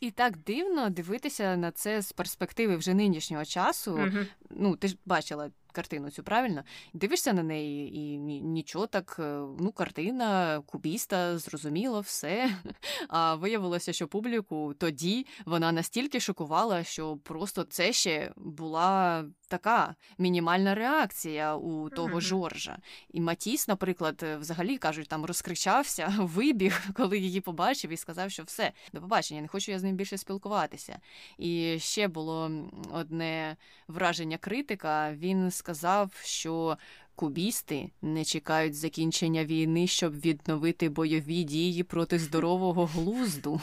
[0.00, 3.94] І так дивно дивитися на це з перспективи вже нинішнього часу.
[3.94, 6.64] uh Ну, ти ж бачила картину цю правильно?
[6.92, 9.22] Дивишся на неї, і нічого так, е,
[9.60, 12.50] ну, картина, кубіста, зрозуміло, все.
[13.08, 20.74] А виявилося, що публіку тоді вона настільки шокувала, що просто це ще була така мінімальна
[20.74, 22.20] реакція у того mm-hmm.
[22.20, 22.78] Жоржа.
[23.10, 28.72] І Матіс, наприклад, взагалі кажуть, там розкричався, вибіг, коли її побачив, і сказав, що все,
[28.92, 30.98] до побачення, не хочу я з ним більше спілкуватися.
[31.38, 32.50] І ще було
[32.92, 33.56] одне
[33.88, 35.12] враження критика.
[35.12, 36.78] Він сказав, що
[37.18, 43.60] Кубісти не чекають закінчення війни, щоб відновити бойові дії проти здорового глузду.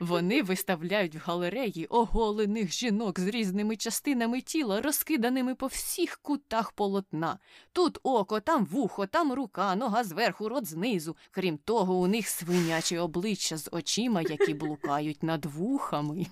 [0.00, 7.38] Вони виставляють в галереї оголених жінок з різними частинами тіла, розкиданими по всіх кутах полотна.
[7.72, 11.16] Тут око, там вухо, там рука, нога зверху, рот знизу.
[11.30, 16.26] Крім того, у них свинячі обличчя з очима, які блукають над вухами.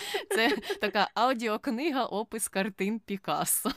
[0.30, 3.72] Це така аудіокнига опис картин Пікассо.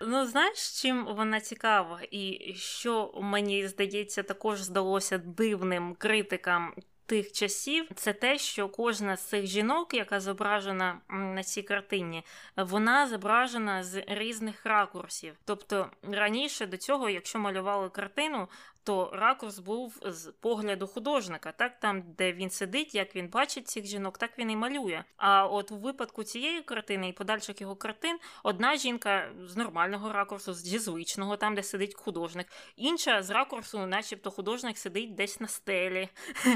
[0.00, 6.74] Ну, знаєш, чим вона цікава, і що мені здається, також здалося дивним критикам
[7.08, 12.24] тих часів, це те, що кожна з цих жінок, яка зображена на цій картині,
[12.56, 15.34] вона зображена з різних ракурсів.
[15.44, 18.48] Тобто раніше до цього, якщо малювали картину,
[18.88, 23.86] то ракурс був з погляду художника, так там, де він сидить, як він бачить цих
[23.86, 25.04] жінок, так він і малює.
[25.16, 30.54] А от у випадку цієї картини і подальших його картин одна жінка з нормального ракурсу,
[30.54, 32.46] зі звичного, там, де сидить художник,
[32.76, 36.08] інша з ракурсу, начебто, художник сидить десь на стелі.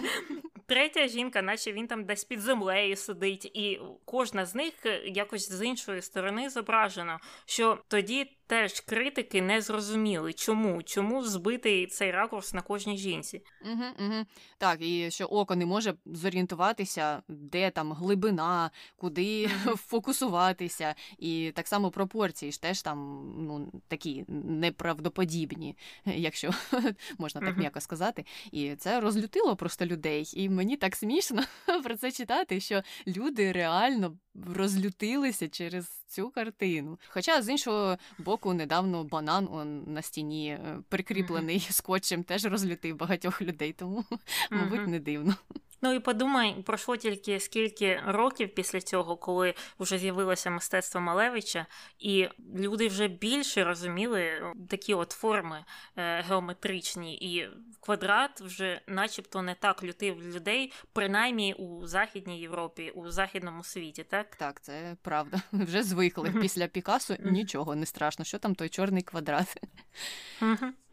[0.66, 5.66] Третя жінка, наче він там десь під землею сидить, і кожна з них якось з
[5.66, 12.62] іншої сторони зображена, що тоді теж критики не зрозуміли, чому Чому збитий цей ракурс на
[12.62, 13.42] кожній жінці.
[13.64, 14.24] Угу, угу.
[14.58, 21.90] Так, і що око не може зорієнтуватися, де там глибина, куди фокусуватися, і так само
[21.90, 26.50] пропорції ж теж там ну, такі неправдоподібні, якщо
[27.18, 28.24] можна так м'яко сказати.
[28.50, 30.30] І це розлютило просто людей.
[30.32, 31.42] І мені так смішно
[31.84, 36.98] про це читати, що люди реально розлютилися через цю картину.
[37.08, 43.42] Хоча з іншого боку, недавно банан он на стіні е, прикріплений скотчем, теж розлютив багатьох
[43.42, 44.04] людей, тому
[44.50, 45.34] мабуть не дивно.
[45.82, 51.66] Ну і подумай, пройшло тільки скільки років після цього, коли вже з'явилося мистецтво Малевича,
[51.98, 55.64] і люди вже більше розуміли е, такі от форми
[55.96, 57.48] е, геометричні, і
[57.80, 64.36] квадрат вже, начебто, не так лютив людей, принаймні у Західній Європі, у західному світі, так?
[64.36, 65.42] Так, це правда.
[65.52, 66.34] Вже звикли.
[66.40, 68.24] Після Пікасу нічого не страшно.
[68.24, 69.56] Що там той чорний квадрат?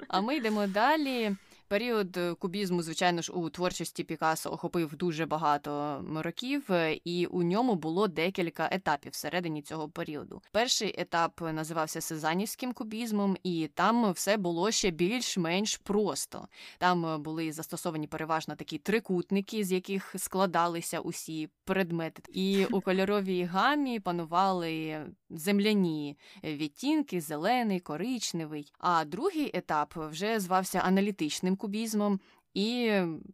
[0.07, 1.35] А ми йдемо далі.
[1.69, 7.43] Період е, кубізму, звичайно ж, у творчості Пікассо охопив дуже багато років, е, і у
[7.43, 10.41] ньому було декілька етапів всередині цього періоду.
[10.51, 16.47] Перший етап називався Сезанівським кубізмом, і там все було ще більш-менш просто.
[16.77, 22.21] Там е, були застосовані переважно такі трикутники, з яких складалися усі предмети.
[22.33, 28.73] І у кольоровій гамі панували земляні відтінки, зелений, коричневий.
[28.79, 32.19] А другий етап вже звався аналітичним кубізмом,
[32.53, 32.91] і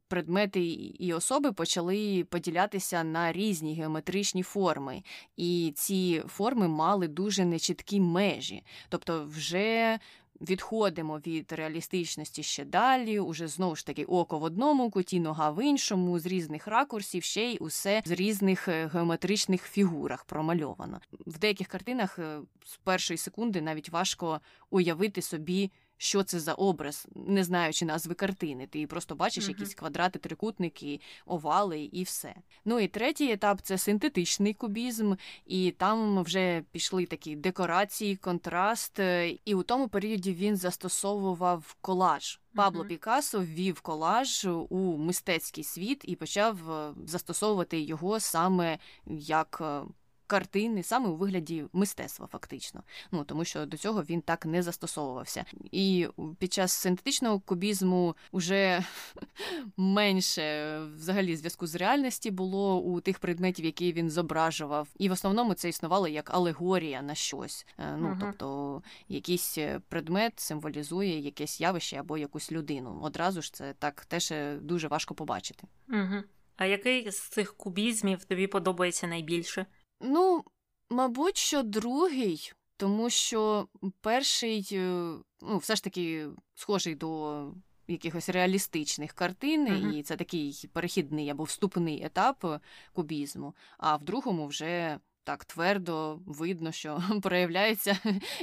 [0.07, 0.61] предмети
[0.99, 5.03] і особи почали поділятися на різні геометричні форми,
[5.37, 9.99] і ці форми мали дуже нечіткі межі, тобто вже.
[10.41, 15.65] Відходимо від реалістичності ще далі, уже знову ж таки око в одному куті, нога в
[15.65, 21.01] іншому, з різних ракурсів, ще й усе з різних е, геометричних фігурах промальовано.
[21.25, 27.07] В деяких картинах е, з першої секунди навіть важко уявити собі що це за образ,
[27.15, 28.67] не знаючи назви картини.
[28.67, 29.49] Ти просто бачиш uh-huh.
[29.49, 32.35] якісь квадрати, трикутники, овали і все.
[32.65, 35.13] Ну і третій етап це синтетичний кубізм,
[35.45, 38.99] і там вже пішли такі декорації, контраст.
[39.45, 42.39] І у тому періоді він застосовував колаж.
[42.55, 42.87] Пабло uh-huh.
[42.87, 49.81] Пікассо ввів колаж у мистецький світ і почав е, застосовувати його саме як е,
[50.27, 52.83] картини саме у вигляді мистецтва, фактично.
[53.11, 55.45] Ну тому що до цього він так не застосовувався.
[55.71, 56.07] І
[56.39, 58.83] під час синтетичного кубізму вже
[59.77, 64.87] менше взагалі зв'язку з реальності було у тих предметів, які він зображував.
[64.97, 67.67] І в основному це існувало як алегорія на щось.
[67.77, 69.57] Е, ну uh тобто якийсь
[69.89, 72.99] предмет символізує якесь явище або якусь людину.
[73.01, 75.67] Одразу ж це так теж дуже важко побачити.
[75.89, 76.23] uh
[76.57, 79.65] А який з цих кубізмів тобі подобається найбільше?
[80.01, 80.43] Ну,
[80.89, 83.67] мабуть, що другий, тому що
[84.01, 87.51] перший, е, ну, все ж таки схожий до
[87.87, 89.93] якихось реалістичних картин, uh-huh.
[89.93, 92.61] і це такий перехідний або вступний етап
[92.93, 97.97] кубізму, а в другому вже так твердо видно, що проявляється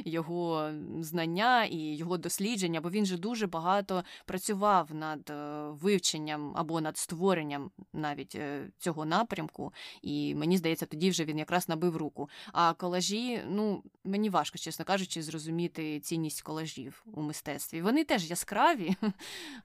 [0.05, 0.71] його
[1.01, 6.99] знання і його дослідження, бо він же дуже багато працював над е, вивченням або над
[6.99, 9.73] створенням навіть е, цього напрямку.
[10.03, 12.29] І мені здається, тоді вже він якраз набив руку.
[12.53, 17.83] А колажі, ну мені важко, чесно кажучи, зрозуміти цінність колажів у мистецтві.
[17.83, 18.97] Вони теж яскраві,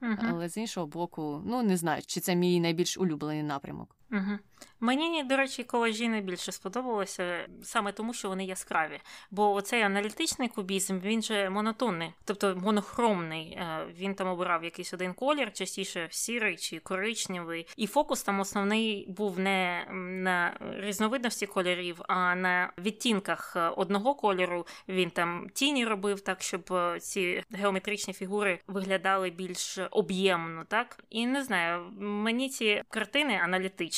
[0.00, 3.97] але з іншого боку, ну не знаю, чи це мій найбільш улюблений напрямок.
[4.12, 4.38] Угу.
[4.80, 9.00] Мені, до речі, колажі найбільше сподобалося саме тому, що вони яскраві.
[9.30, 13.50] Бо оцей аналітичний кубізм він же монотонний, тобто монохромний.
[13.50, 17.66] Е, він там обирав якийсь один колір, частіше сірий чи коричневий.
[17.76, 24.66] І фокус там основний був не на різновидності кольорів, а на відтінках одного кольору.
[24.88, 30.64] Він там тіні робив так, щоб е, ці геометричні фігури виглядали більш об'ємно.
[30.68, 31.04] так?
[31.10, 33.97] І не знаю, мені ці картини аналітичні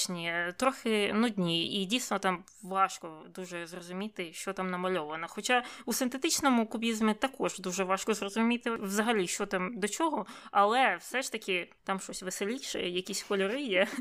[0.57, 5.27] трохи нудні, і дійсно там важко дуже зрозуміти, що там намальовано.
[5.29, 11.23] Хоча у синтетичному кубізмі також дуже важко зрозуміти взагалі, що там до чого, але все
[11.23, 13.87] ж таки там щось веселіше, якісь кольори є.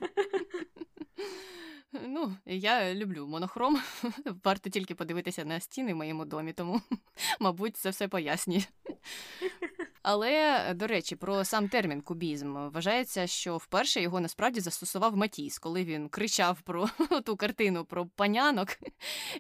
[1.92, 3.82] Ну, я люблю монохром.
[4.44, 6.82] Варто тільки подивитися на стіни в моєму домі, тому,
[7.40, 8.64] мабуть, це все пояснює.
[10.02, 15.84] Але, до речі, про сам термін кубізм вважається, що вперше його насправді застосував Матіс, коли
[15.84, 16.90] він кричав про
[17.26, 18.68] ту картину про панянок.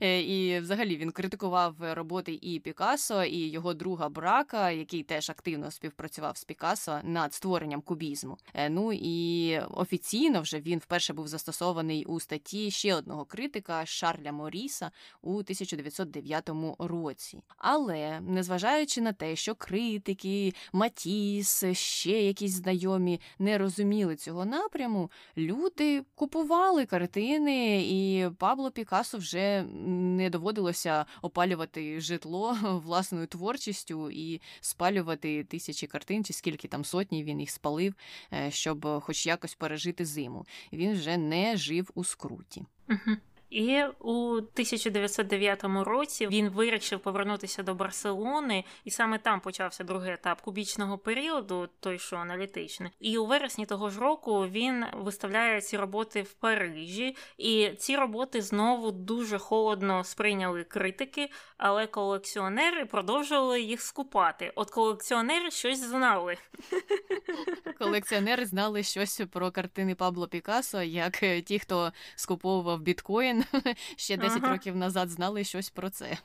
[0.02, 5.72] Е, і взагалі він критикував роботи і Пікассо, і його друга Брака, який теж активно
[5.72, 8.38] співпрацював з Пікассо над створенням кубізму.
[8.54, 14.32] Е, ну і офіційно вже він вперше був застосований у статті ще одного критика Шарля
[14.32, 14.92] Моріса
[15.22, 16.50] у 1909
[16.80, 17.42] році.
[17.58, 20.49] Але незважаючи на те, що критики.
[20.74, 29.64] Матіс, ще якісь знайомі не розуміли цього напряму, люди купували картини, і Пабло Пікассо вже
[29.86, 37.40] не доводилося опалювати житло власною творчістю і спалювати тисячі картин, чи скільки там сотні він
[37.40, 37.94] їх спалив,
[38.34, 40.46] е, щоб хоч якось пережити зиму.
[40.74, 42.66] Він вже не жив у скруті.
[43.50, 50.42] І у 1909 році він вирішив повернутися до Барселони, і саме там почався другий етап
[50.42, 52.92] кубічного періоду, той що аналітичний.
[53.00, 58.42] І у вересні того ж року він виставляє ці роботи в Парижі, і ці роботи
[58.42, 64.52] знову дуже холодно сприйняли критики, але колекціонери продовжували їх скупати.
[64.56, 66.38] От колекціонери щось знали.
[67.80, 73.39] Колекціонери знали щось про картини Пабло Пікассо, як ті, хто скуповував біткоін.
[73.96, 74.54] Ще 10 ага.
[74.54, 76.18] років назад знали щось про це.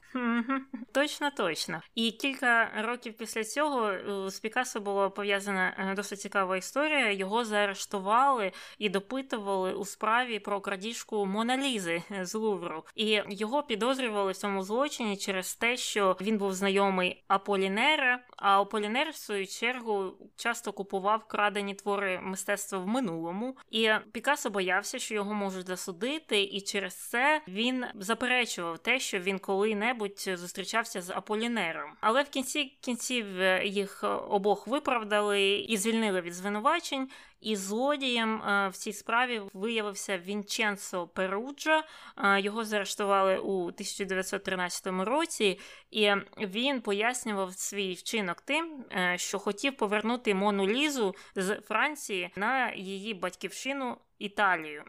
[0.92, 1.82] Точно, точно.
[1.94, 7.12] І кілька років після цього е, з Пікассо була пов'язана е, досить цікава історія.
[7.12, 12.84] Його заарештували і допитували у справі про крадіжку Моналізи з Лувру.
[12.94, 19.10] І його підозрювали в цьому злочині через те, що він був знайомий Аполінера, а Аполінер,
[19.10, 23.56] в свою чергу, часто купував крадені твори мистецтва в минулому.
[23.70, 29.38] І Пікассо боявся, що його можуть засудити, і через це він заперечував те, що він
[29.38, 31.90] коли-небудь зустрічався з Аполінером.
[32.00, 37.08] Але в кінці кінців е, їх обох виправдали і звільнили від звинувачень.
[37.44, 41.84] І злодієм е, в цій справі виявився Вінченцо Перуджа.
[42.18, 45.58] Е, його заарештували у 1913 році,
[45.90, 48.84] і він пояснював свій вчинок тим,
[49.16, 54.84] що хотів повернути Мону Лізу з Франції на її батьківщину Італію.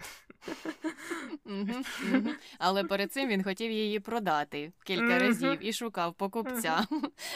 [2.59, 6.87] Але перед цим він хотів її продати кілька разів і шукав покупця.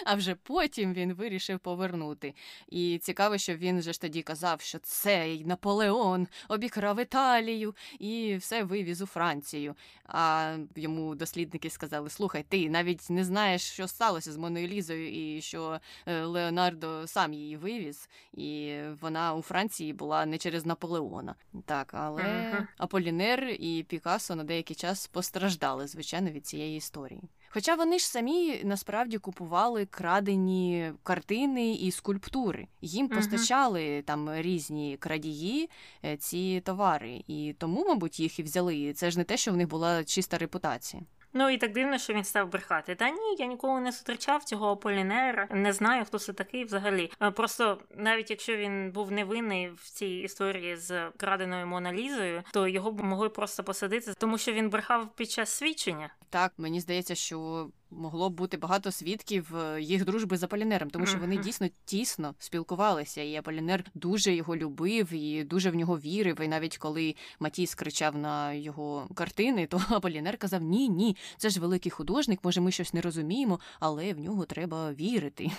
[0.05, 2.33] А вже потім він вирішив повернути.
[2.67, 4.79] І цікаво, що він же ж тоді казав, що
[5.09, 9.75] цей Наполеон обікрав Італію і все вивіз у Францію.
[10.05, 15.41] А йому дослідники сказали: слухай, ти навіть не знаєш, що сталося з Моною Лізою, і
[15.41, 21.35] що е, Леонардо сам її вивіз, і вона у Франції була не через Наполеона.
[21.65, 22.67] Так, але uh-huh.
[22.77, 27.21] Аполінер і Пікассо на деякий час постраждали, звичайно, від цієї історії.
[27.49, 32.67] Хоча вони ж самі насправді купували крадені картини і скульптури.
[32.81, 33.15] Їм uh-huh.
[33.15, 35.69] постачали там різні крадії
[36.05, 38.93] е, ці товари, і тому, мабуть, їх і взяли.
[38.93, 41.03] Це ж не те, що в них була чиста репутація.
[41.33, 42.95] Ну і так дивно, що він став брехати.
[42.95, 47.11] Та ні, я ніколи не зустрічав цього Аполінера, не знаю, хто це такий взагалі.
[47.21, 52.91] Е, просто навіть якщо він був невинний в цій історії з краденою Моналізою, то його
[52.91, 56.09] б могли просто посадити, тому що він брехав під час свідчення.
[56.29, 61.05] Так, мені здається, що могло б бути багато свідків е, їх дружби з Аполінером, тому
[61.05, 66.41] що вони дійсно тісно спілкувалися, і Аполінер дуже його любив і дуже в нього вірив.
[66.41, 71.59] І навіть коли Матіс кричав на його картини, то Аполінер казав: Ні, ні, це ж
[71.59, 75.51] великий художник, може, ми щось не розуміємо, але в нього треба вірити.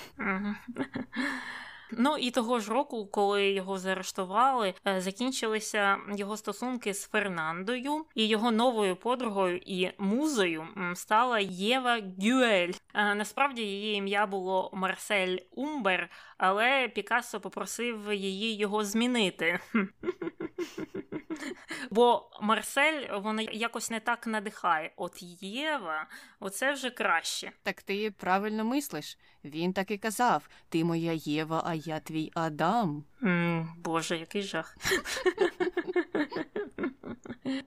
[1.92, 8.28] Ну і того ж року, коли його заарештували, е, закінчилися його стосунки з Фернандою, і
[8.28, 12.72] його новою подругою і музою стала Єва Гюель.
[12.94, 16.10] Е, насправді її ім'я було Марсель Умбер,
[16.40, 19.58] але Пікассо попросив її його змінити.
[21.90, 24.92] Бо Марсель вона якось не так надихає.
[24.96, 26.06] От Єва,
[26.40, 27.52] оце вже краще.
[27.62, 29.18] Так ти правильно мислиш.
[29.44, 33.04] Він так і казав: ти моя Єва, а я твій Адам.
[33.76, 34.76] Боже, який жах.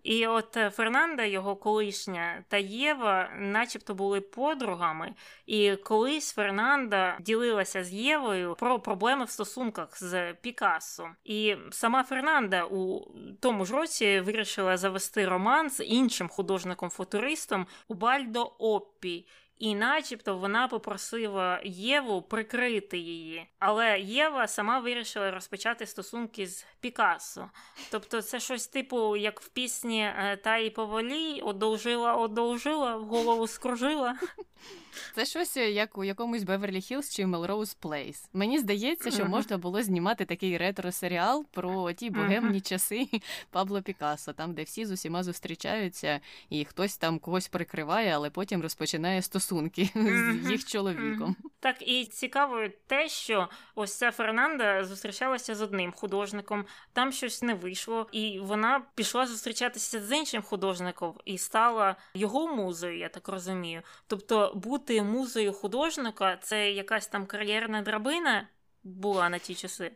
[0.03, 5.13] І от е, Фернанда, його колишня та Єва, начебто були подругами,
[5.45, 11.09] і колись Фернанда ділилася з Євою про проблеми в стосунках з Пікассо.
[11.23, 19.25] І сама Фернанда у тому ж році вирішила завести роман з іншим художником-футуристом Убальдо Оппі.
[19.57, 27.49] І, начебто, вона попросила Єву прикрити її, але Єва сама вирішила розпочати стосунки з Пікассо.
[27.91, 33.47] Тобто, це щось типу, як в пісні е, Та і поволій, одурманила, одурманила, в голову
[33.47, 34.19] скружила.
[35.15, 38.29] Це щось е, як у якомусь Беверлі Хілз чи Мелроуз Плейс.
[38.33, 43.07] Мені здається, що можна було знімати такий ретро-серіал про ті богемні часи
[43.51, 46.19] Пабло Пікассо, там, де всі з усіма зустрічаються,
[46.49, 49.89] і хтось там когось прикриває, але потім розпочинає стосунки
[50.43, 51.35] з їх чоловіком.
[51.59, 57.53] Так, і цікаво те, що ось ця Фернанда зустрічалася з одним художником, там щось не
[57.53, 63.81] вийшло, і вона пішла зустрічатися з іншим художником і стала його музою, я так розумію.
[64.07, 68.47] Тобто, бути музою художника це якась там кар'єрна драбина
[68.83, 69.91] була на ті часи.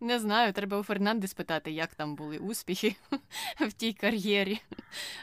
[0.00, 2.96] Не знаю, треба у Фернанди спитати, як там були успіхи
[3.60, 4.60] в тій кар'єрі.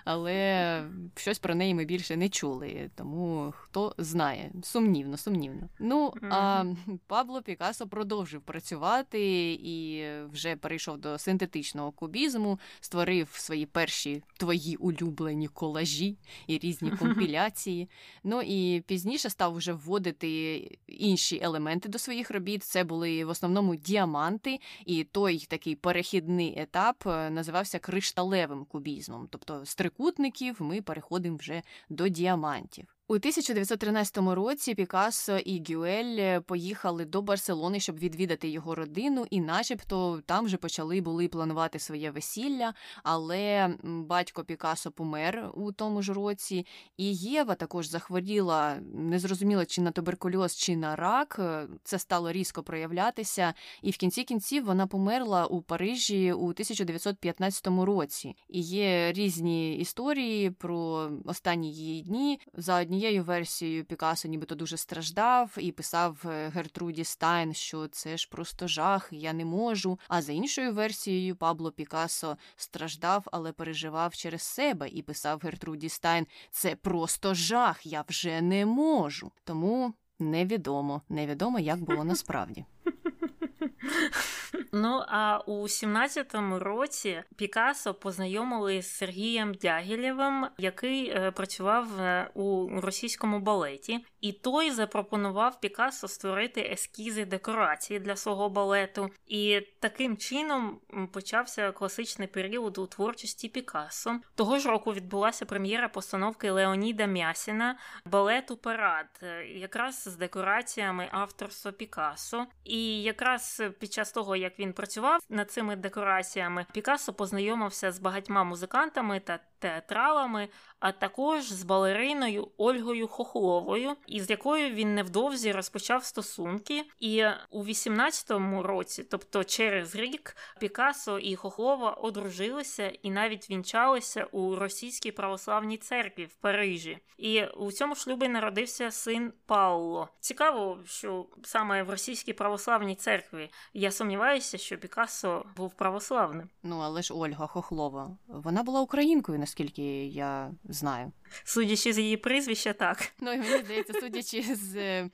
[0.06, 0.84] Але
[1.16, 5.70] щось про неї ми більше не чули, тому хто знає, сумнівно, сумнівно.
[5.80, 6.64] Ну а
[7.08, 15.48] Пабло Пікассо продовжив працювати і вже перейшов до синтетичного кубізму, створив свої перші твої улюблені
[15.48, 16.18] колажі
[16.48, 17.90] і різні компіляції.
[18.24, 20.58] Ну і пізніше став вже вводити
[20.88, 22.64] інші елементи до своїх робіт.
[22.64, 24.60] Це були в основному діаманти.
[24.86, 29.28] І той такий перехідний етап е, називався кришталевим кубізмом.
[29.32, 32.95] Тобто з трикутників ми переходимо вже до діамантів.
[33.08, 40.22] У 1913 році Пікассо і Гюель поїхали до Барселони, щоб відвідати його родину, і, начебто,
[40.26, 42.74] там вже почали були планувати своє весілля.
[43.04, 46.66] Але батько Пікассо помер у тому ж році,
[46.98, 51.40] і Єва також захворіла, незрозуміло, чи на туберкульоз, чи на рак.
[51.84, 58.36] Це стало різко проявлятися, і в кінці кінців вона померла у Парижі у 1915 році.
[58.50, 62.40] І є різні історії про останні її дні.
[62.54, 68.18] За одні однією версією Пікассо нібито дуже страждав і писав е, Гертруді Стайн, що це
[68.18, 70.00] ж просто жах, я не можу.
[70.08, 76.28] А за іншою версією, Пабло Пікассо страждав, але переживав через себе і писав Гертруді Стайн:
[76.52, 79.32] це просто жах, я вже не можу.
[79.44, 82.66] Тому невідомо, невідомо, як було насправді.
[84.78, 92.70] Ну а у 17-му році Пікассо познайомили з Сергієм Дягілєвим, який е, працював е, у
[92.82, 99.10] російському балеті, і той запропонував Пікассо створити ескізи декорації для свого балету.
[99.28, 100.80] І таким чином
[101.12, 104.20] почався класичний період у творчості Пікассо.
[104.36, 111.72] Того ж року відбулася прем'єра постановки Леоніда Мясіна балету Парад, е, якраз з декораціями авторства
[111.72, 112.46] Пікассо.
[112.64, 118.44] І якраз під час того, як він працював над цими декораціями, Пікассо познайомився з багатьма
[118.44, 120.50] музикантами та театралами,
[120.80, 126.84] а також з балериною Ольгою Хохловою, із якою він невдовзі розпочав стосунки.
[127.00, 134.56] І у 18-му році, тобто через рік, Пікассо і Хохлова одружилися і навіть вінчалися у
[134.56, 136.98] російській православній церкві в Парижі.
[137.18, 140.10] І у цьому шлюбі народився син Пауло.
[140.20, 146.50] Цікаво, що саме в російській православній церкві я сумніваюся, що Пікассо був православним.
[146.64, 151.12] Ну але ж Ольга Хохлова, вона була українкою, наскільки я знаю.
[151.44, 153.12] Судячи з її прізвища, так.
[153.20, 155.10] Ну і мені здається, судячи з е,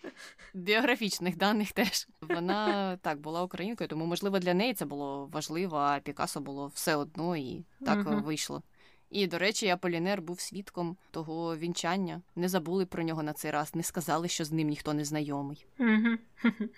[0.53, 5.99] біографічних даних, теж вона так була українкою, тому можливо для неї це було важливо, а
[5.99, 8.21] Пікасо було все одно і так угу.
[8.21, 8.63] вийшло.
[9.11, 12.21] І, до речі, Аполінер був свідком того вінчання.
[12.35, 15.65] Не забули про нього на цей раз, не сказали, що з ним ніхто не знайомий.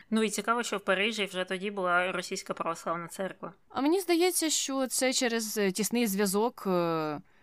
[0.09, 3.53] Ну і цікаво, що в Парижі вже тоді була російська православна церква.
[3.69, 6.63] А мені здається, що це через е, тісний зв'язок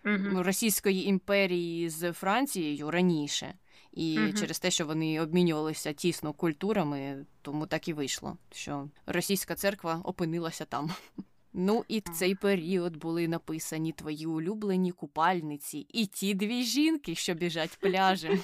[0.05, 0.43] угу.
[0.43, 3.55] Російської імперії з Францією раніше.
[3.93, 4.33] І угу.
[4.33, 10.65] через те, що вони обмінювалися тісно культурами, тому так і вийшло, що російська церква опинилася
[10.65, 10.91] там.
[11.53, 17.35] Ну, і в цей період були написані твої улюблені купальниці і ті дві жінки, що
[17.35, 18.41] біжать пляжем.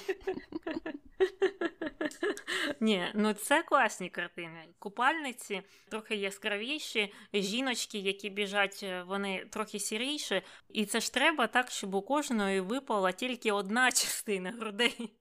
[2.79, 4.65] Ні, ну це класні картини.
[4.79, 10.41] Купальниці трохи яскравіші, жіночки, які біжать, е, вони трохи сіріші.
[10.69, 15.11] І це ж треба так, щоб у кожної випала тільки одна частина грудей.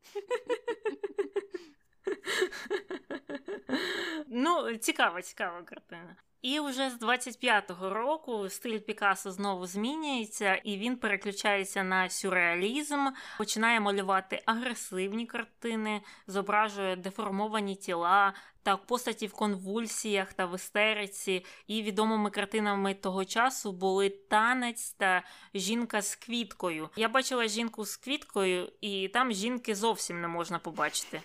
[4.29, 6.17] Ну, цікава, цікава картина.
[6.47, 13.07] І вже з 25-го року стиль Пікассо знову змінюється, і він переключається на сюрреалізм,
[13.39, 21.45] починає малювати агресивні картини, зображує деформовані тіла та постаті в конвульсіях та в істериці.
[21.67, 25.23] І відомими картинами того часу були танець та
[25.55, 26.89] жінка з квіткою.
[26.97, 31.23] Я бачила жінку з квіткою, і там жінки зовсім не можна побачити.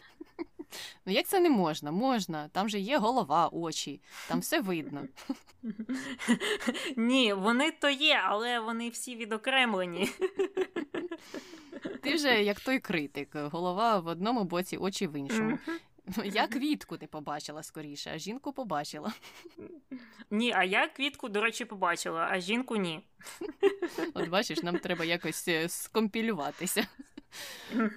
[1.06, 1.92] Ну як це не можна?
[1.92, 2.48] Можна.
[2.48, 5.04] Там же є голова, очі, там все видно.
[6.96, 10.10] Ні, вони то є, але вони всі відокремлені.
[12.02, 15.60] Ти вже як той критик, голова в одному боці, очі в іншому.
[16.26, 19.14] Я квітку не побачила скоріше, а жінку побачила.
[20.32, 23.02] Ні, а я квітку, до речі, побачила, а жінку ні.
[24.14, 26.88] От бачиш, нам треба якось е, скомпілюватися.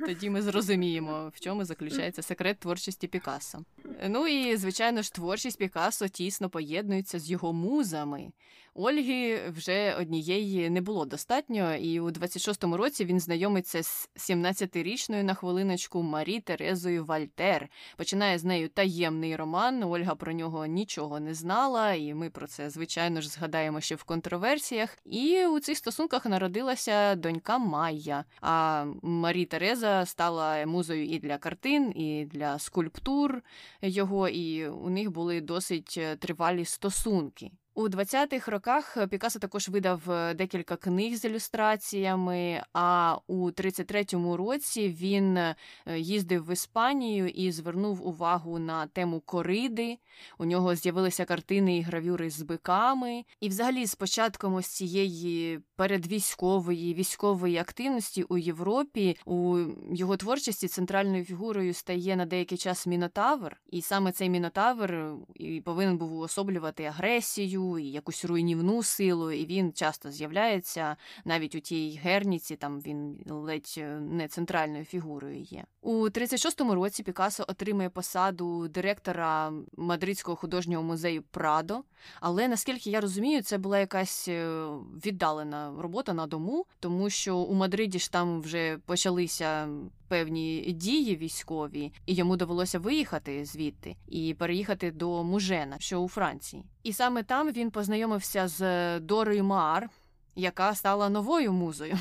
[0.06, 3.64] Тоді ми зрозуміємо, в чому заключається секрет творчості Пікассо.
[4.08, 8.32] Ну і звичайно ж, творчість Пікассо тісно поєднується з його музами.
[8.76, 15.34] Ольги вже однієї не було достатньо, і у 26-му році він знайомиться з 17-річною на
[15.34, 17.68] хвилиночку Марі Терезою Вальтер.
[17.96, 19.82] Починає з нею таємний роман.
[19.82, 24.04] Ольга про нього нічого не знала, і ми про це, звичайно ж, згадаємо ще в
[24.04, 24.98] контроверсіях.
[25.04, 28.24] І у цих стосунках народилася донька Майя.
[28.40, 33.42] А Марі Тереза стала музою і для картин, і для скульптур
[33.82, 37.50] його, і у них були досить тривалі стосунки.
[37.76, 42.62] У 20-х роках Пікассо також видав е, декілька книг з ілюстраціями.
[42.72, 45.56] А у 33-му році він е,
[45.96, 49.98] їздив в Іспанію і звернув увагу на тему кориди.
[50.38, 53.24] У нього з'явилися картини і гравюри з биками.
[53.40, 59.58] І, взагалі, з початком ось цієї передвійськової військової активності у Європі у
[59.92, 65.98] його творчості центральною фігурою стає на деякий час мінотавр, і саме цей мінотавр і повинен
[65.98, 72.56] був уособлювати агресію і якусь руйнівну силу, і він часто з'являється навіть у тій герніці,
[72.56, 75.64] там він ледь е, не центральною фігурою є.
[75.80, 81.84] У 36-му році Пікассо отримує посаду директора Мадридського художнього музею Прадо.
[82.20, 84.66] Але наскільки я розумію, це була якась е,
[85.06, 89.68] віддалена робота на дому, тому що у Мадриді ж там вже почалися
[90.08, 96.64] певні дії військові, і йому довелося виїхати звідти і переїхати до Мужена, що у Франції.
[96.82, 99.90] І саме там він познайомився з Дорою Мар,
[100.36, 101.98] яка стала новою музою.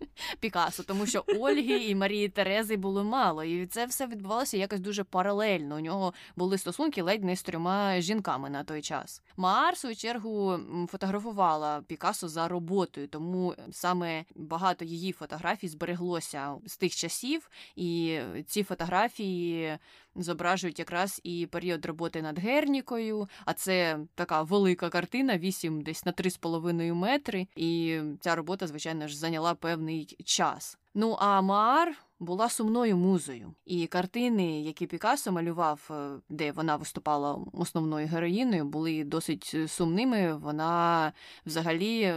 [0.40, 5.04] Пікасо, тому що Ольги і Марії Терези було мало, і це все відбувалося якось дуже
[5.04, 5.76] паралельно.
[5.76, 9.22] У нього були стосунки ледь не з трьома жінками на той час.
[9.36, 10.58] Маар, в свою чергу,
[10.90, 18.62] фотографувала Пікасо за роботою, тому саме багато її фотографій збереглося з тих часів, і ці
[18.62, 19.78] фотографії
[20.18, 26.12] зображують якраз і період роботи над Гернікою, а це така велика картина, 8 десь на
[26.12, 27.46] 3,5 метри.
[27.56, 30.78] І ця робота, звичайно ж, зайняла певний час.
[30.94, 37.38] Ну а Маар була сумною музою, і картини, які Пікассо малював, е, де вона виступала
[37.52, 40.36] основною героїною, були досить сумними.
[40.36, 41.12] Вона
[41.46, 42.14] взагалі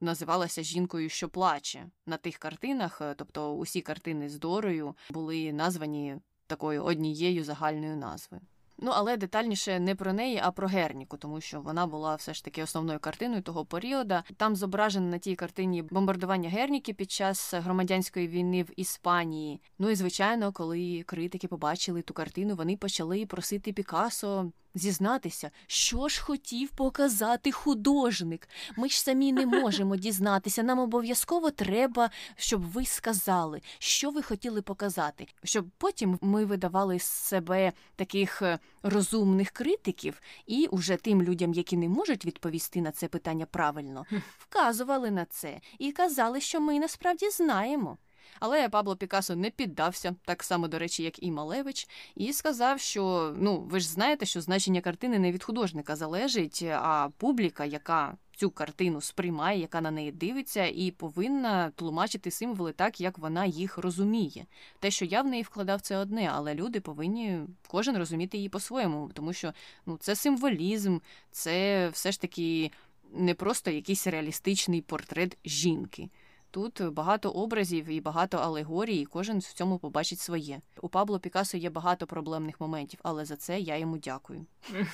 [0.00, 3.00] називалася жінкою, що плаче на тих картинах.
[3.00, 6.16] Е, тобто усі картини з Дорою були названі
[6.48, 8.42] такою однією загальною назвою.
[8.80, 12.44] Ну, але детальніше не про неї, а про Герніку, тому що вона була все ж
[12.44, 14.14] таки основною картиною того періоду.
[14.36, 19.60] Там зображено на тій картині бомбардування Герніки під час громадянської війни в Іспанії.
[19.78, 26.22] Ну і звичайно, коли критики побачили ту картину, вони почали просити Пікасо зізнатися, що ж
[26.22, 28.48] хотів показати художник.
[28.76, 30.62] Ми ж самі не можемо дізнатися.
[30.62, 37.02] Нам обов'язково треба, щоб ви сказали, що ви хотіли показати, щоб потім ми видавали з
[37.02, 43.08] себе таких е, розумних критиків і уже тим людям, які не можуть відповісти на це
[43.08, 44.06] питання правильно,
[44.38, 47.98] вказували на це і казали, що ми насправді знаємо.
[48.40, 53.34] Але Пабло Пікассо не піддався, так само, до речі, як і Малевич, і сказав, що
[53.36, 58.50] ну ви ж знаєте, що значення картини не від художника залежить, а публіка, яка цю
[58.50, 64.46] картину сприймає, яка на неї дивиться, і повинна тлумачити символи так, як вона їх розуміє.
[64.80, 69.10] Те, що я в неї вкладав, це одне, але люди повинні кожен розуміти її по-своєму,
[69.14, 69.52] тому що
[69.86, 70.98] ну це символізм,
[71.30, 72.70] це все ж таки
[73.12, 76.08] не просто якийсь реалістичний портрет жінки.
[76.50, 80.60] Тут багато образів і багато алегорій, і кожен в цьому побачить своє.
[80.80, 84.46] У Пабло Пікасо є багато проблемних моментів, але за це я йому дякую.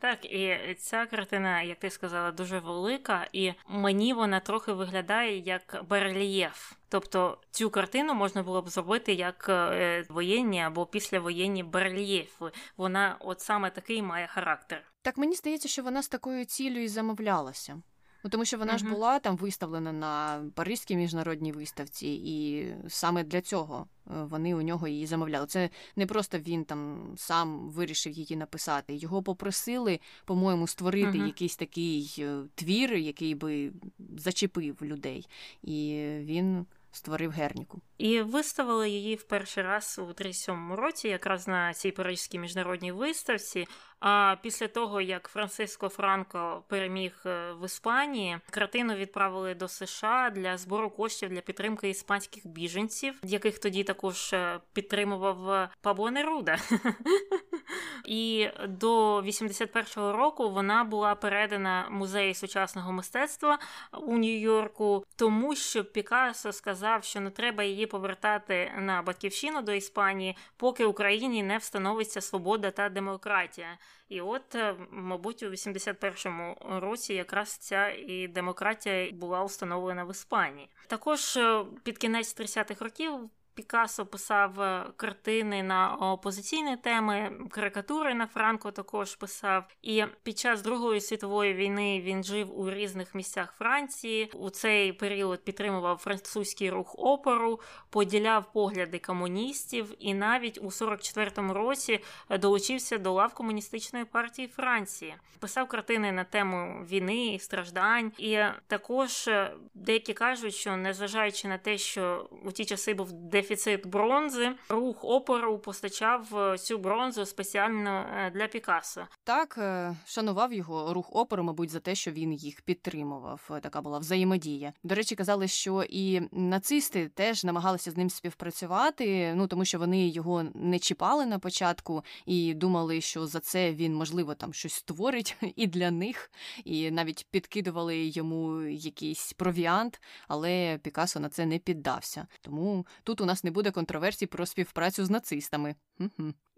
[0.00, 5.84] Так, і ця картина, як ти сказала, дуже велика, і мені вона трохи виглядає як
[5.88, 6.72] барельєф.
[6.88, 12.44] Тобто цю картину можна було б зробити як е, воєнні або післявоєнні барельєфи.
[12.76, 14.82] Вона от саме такий має характер.
[15.02, 17.82] Так мені здається, що вона з такою цілею і замовлялася.
[18.26, 18.78] Ну, тому що вона uh-huh.
[18.78, 24.62] ж була там виставлена на Паризькій міжнародній виставці, і саме для цього е, вони у
[24.62, 25.46] нього її замовляли.
[25.46, 28.94] Це не просто він там сам вирішив її написати.
[28.94, 31.26] Його попросили, по-моєму, створити uh-huh.
[31.26, 33.72] якийсь такий е, твір, який би
[34.18, 35.28] зачепив людей.
[35.62, 37.80] І він створив Герніку.
[37.98, 43.66] І виставили її в перший раз у 37-му році, якраз на цій Паризькій міжнародній виставці.
[44.00, 50.56] А після того, як Франциско Франко переміг е, в Іспанії, картину відправили до США для
[50.56, 56.58] збору коштів для підтримки іспанських біженців, яких тоді також е, підтримував Пабло Неруда.
[58.06, 63.58] І до 81-го року вона була передана музею сучасного мистецтва
[63.92, 70.36] у Нью-Йорку, тому що Пікассо сказав, що не треба її повертати на батьківщину до Іспанії,
[70.56, 73.78] поки Україні не встановиться свобода та демократія.
[74.08, 80.68] І от, е, мабуть, у 81-му році якраз ця і демократія була установлена в Іспанії.
[80.86, 88.26] Також е, під кінець 30-х років Пікассо писав е, картини на опозиційні теми, карикатури на
[88.26, 89.64] Франко також писав.
[89.82, 94.30] І під час Другої світової війни він жив у різних місцях Франції.
[94.34, 102.00] У цей період підтримував французький рух опору, поділяв погляди комуністів і навіть у 44-му році
[102.30, 105.14] долучився до лав комуністичної партії Франції.
[105.38, 108.12] Писав картини на тему війни і страждань.
[108.18, 113.45] І також е, деякі кажуть, що незважаючи на те, що у ті часи був дефіцит
[113.46, 114.52] дефіцит бронзи.
[114.68, 119.06] Рух опору постачав е, цю бронзу спеціально е, для Пікассо.
[119.24, 123.50] Так е, шанував його рух опору, мабуть, за те, що він їх підтримував.
[123.62, 124.72] Така була взаємодія.
[124.82, 129.34] До речі, казали, що і нацисти теж намагалися з ним співпрацювати.
[129.34, 133.94] Ну тому що вони його не чіпали на початку і думали, що за це він
[133.94, 136.30] можливо там щось створить і для них,
[136.64, 142.26] і навіть підкидували йому якийсь провіант, але Пікассо на це не піддався.
[142.40, 145.74] Тому тут у нас нас не буде контроверсій про співпрацю з нацистами.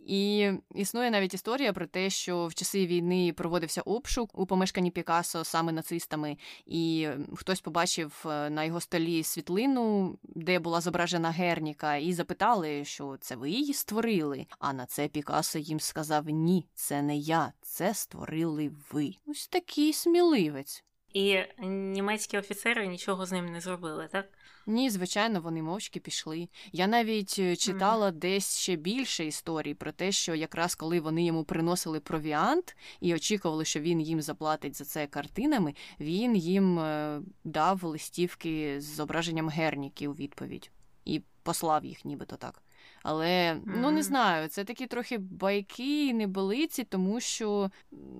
[0.07, 5.45] І існує навіть історія про те, що в часи війни проводився обшук у помешканні Пікассо
[5.45, 12.12] саме нацистами, і хтось побачив е, на його столі світлину, де була зображена Герніка, і
[12.12, 14.47] запитали, що це ви її створили.
[14.59, 19.14] А на це Пікассо їм сказав: Ні, це не я, це створили ви.
[19.26, 20.85] Ось такий сміливець.
[21.12, 21.38] І
[21.68, 24.28] німецькі офіцери нічого з ним не зробили, так?
[24.66, 26.48] Ні, звичайно, вони мовчки пішли.
[26.72, 28.12] Я навіть е, читала mm.
[28.12, 33.64] десь ще більше історій про те, що якраз коли вони йому приносили провіант і очікували,
[33.64, 40.09] що він їм заплатить за це картинами, він їм е, дав листівки з зображенням герніки
[40.09, 40.70] у відповідь
[41.04, 42.62] і послав їх, нібито так.
[43.03, 43.61] Але mm-hmm.
[43.76, 47.70] ну не знаю, це такі трохи байки і небелиці, тому що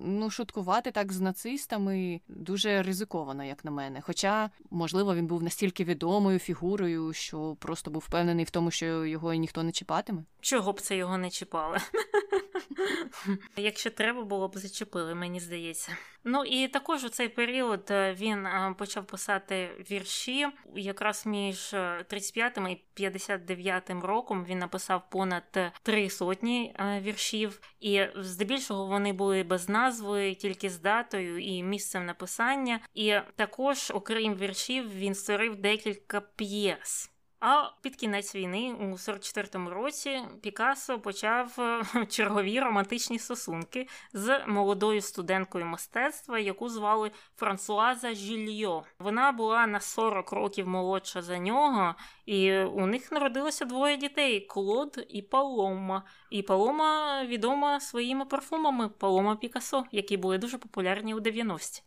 [0.03, 4.01] ну шуткувати так з нацистами дуже ризиковано, як на мене.
[4.01, 9.33] Хоча, можливо, він був настільки відомою фігурою, що просто був впевнений в тому, що його
[9.33, 10.23] ніхто не чіпатиме.
[10.41, 11.77] Чого б це його не чіпали?
[13.57, 15.97] Якщо треба було б зачепили, мені здається.
[16.23, 20.47] Ну і також у цей період е, він е, почав писати вірші.
[20.75, 21.75] Якраз між
[22.07, 29.43] 35 е, і 59 роком він написав понад три сотні віршів, і здебільшого вони були
[29.43, 32.79] без назви, тільки з датою і місцем написання.
[32.93, 37.11] І також, окрім віршів, він створив декілька п'єс.
[37.39, 45.01] А під кінець війни, у 44-му році, Пікассо почав е, чергові романтичні стосунки з молодою
[45.01, 48.83] студенткою мистецтва, яку звали Франсуаза Жільйо.
[48.99, 55.05] Вона була на 40 років молодша за нього, і у них народилося двоє дітей: Клод
[55.09, 56.03] і Палома.
[56.29, 61.83] І Палома відома своїми парфумами Палома Пікассо, які були дуже популярні у 90-ті.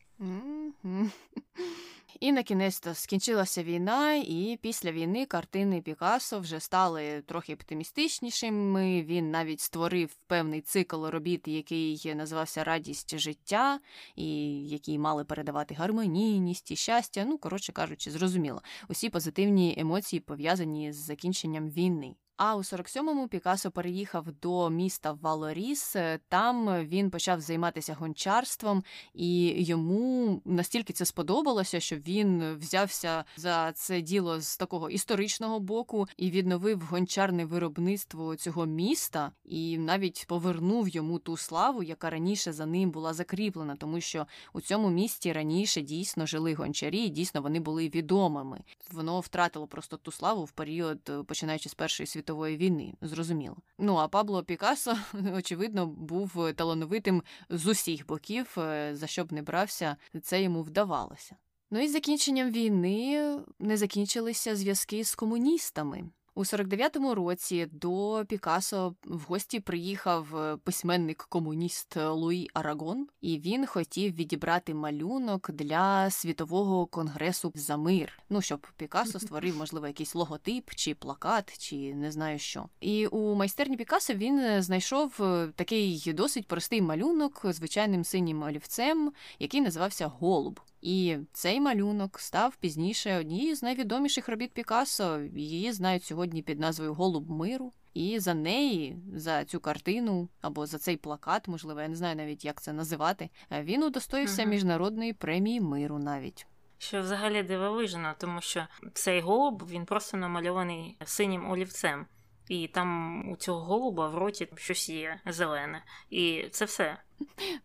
[2.20, 9.02] І на кінець скінчилася війна, і після війни картини Пікассо вже стали трохи оптимістичнішими.
[9.02, 13.80] Він навіть створив певний цикл робіт, який називався Радість життя,
[14.16, 14.26] і
[14.68, 17.24] які мали передавати гармонійність і щастя.
[17.24, 22.14] Ну, коротше кажучи, зрозуміло, усі позитивні емоції пов'язані з закінченням війни.
[22.36, 25.96] А у 47-му Пікасо переїхав до міста Валоріс.
[26.28, 34.00] Там він почав займатися гончарством, і йому настільки це сподобалося, що він взявся за це
[34.00, 41.18] діло з такого історичного боку і відновив гончарне виробництво цього міста, і навіть повернув йому
[41.18, 46.26] ту славу, яка раніше за ним була закріплена, тому що у цьому місті раніше дійсно
[46.26, 48.60] жили гончарі, і дійсно вони були відомими.
[48.90, 53.56] Воно втратило просто ту славу в період, починаючи з першої світової світової війни, зрозуміло.
[53.78, 54.96] Ну а Пабло Пікассо,
[55.34, 61.36] очевидно, був талановитим з усіх боків, е, за що б не брався, це йому вдавалося.
[61.70, 66.04] Ну і закінченням війни не закінчилися зв'язки з комуністами.
[66.34, 74.14] У 49-му році до Пікассо в гості приїхав е, письменник-комуніст Луї Арагон, і він хотів
[74.14, 78.22] відібрати малюнок для світового конгресу за мир.
[78.30, 82.68] Ну щоб Пікассо створив, можливо, якийсь логотип чи плакат, чи не знаю що.
[82.80, 89.12] І у майстерні Пікассо він е, знайшов е, такий досить простий малюнок звичайним синім олівцем,
[89.38, 90.60] який називався Голуб.
[90.82, 95.20] І цей малюнок став пізніше однією з найвідоміших робіт Пікассо.
[95.36, 97.72] Її знають сьогодні під назвою Голуб миру.
[97.94, 102.44] І за неї, за цю картину або за цей плакат, можливо, я не знаю навіть,
[102.44, 103.30] як це називати.
[103.50, 106.46] Він удостоївся uh міжнародної премії миру навіть.
[106.78, 112.06] Що взагалі дивовижно, тому що цей голуб він просто намальований синім олівцем.
[112.48, 115.84] І там у цього голуба в роті щось є зелене.
[116.10, 116.96] І це все.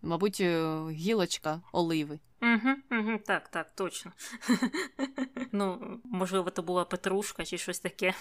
[0.01, 2.19] Мабуть, е, гілочка оливи.
[2.41, 4.11] Угу, угу, Так, так, точно.
[5.51, 8.13] Ну, можливо, то була петрушка чи щось таке.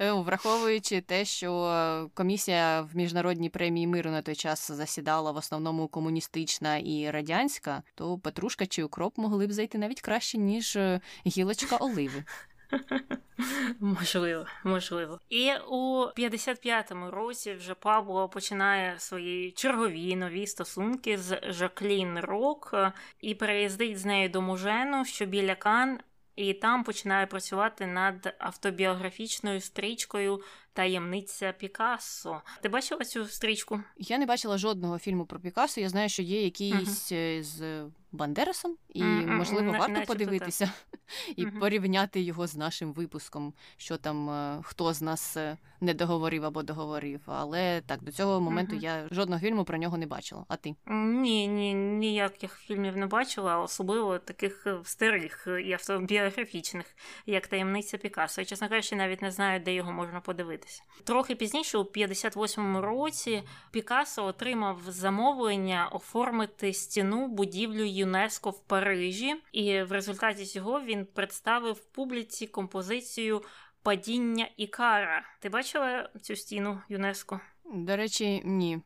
[0.00, 5.88] Е, враховуючи те, що комісія в міжнародній премії миру на той час засідала в основному
[5.88, 11.76] комуністична і радянська, то петрушка чи укроп могли б зайти навіть краще, ніж е, гілочка
[11.76, 12.24] оливи.
[13.80, 15.20] Можливо, можливо.
[15.28, 22.74] І у 55-му році вже Пабло починає свої чергові нові стосунки з Жаклін Рок
[23.20, 25.98] і переїздить з нею до Мужену, що біля Кан.
[26.36, 30.40] І там починає працювати над автобіографічною стрічкою
[30.72, 32.42] Таємниця Пікассо.
[32.62, 33.80] Ти бачила цю стрічку?
[33.96, 35.80] Я не бачила жодного фільму про Пікассо.
[35.80, 37.42] Я знаю, що є якийсь uh-huh.
[37.42, 39.26] з Бандерасом, і mm-hmm.
[39.26, 40.06] можливо варто mm-hmm.
[40.06, 40.72] подивитися
[41.36, 46.44] і порівняти його з нашим випуском, що там е, хто з нас е, не договорив
[46.44, 47.20] або договорив.
[47.26, 50.44] Але так до цього моменту я жодного фільму про нього не бачила.
[50.48, 50.74] А ти?
[50.86, 56.86] Ні, ні, ніяких фільмів не бачила, особливо таких старих і автобіографічних,
[57.26, 58.40] як таємниця Пікассо.
[58.40, 60.61] Я, чесно кажучи, навіть не знаю, де його можна подивитися.
[61.04, 67.84] Трохи пізніше, у 58-му році, Пікассо отримав замовлення оформити стіну будівлю.
[67.84, 73.42] ЮНЕСКО в Парижі, і в результаті цього він представив публіці композицію
[73.82, 75.22] Падіння Ікара.
[75.40, 77.40] Ти бачила цю стіну ЮНЕСКО?
[77.74, 78.80] До речі, ні.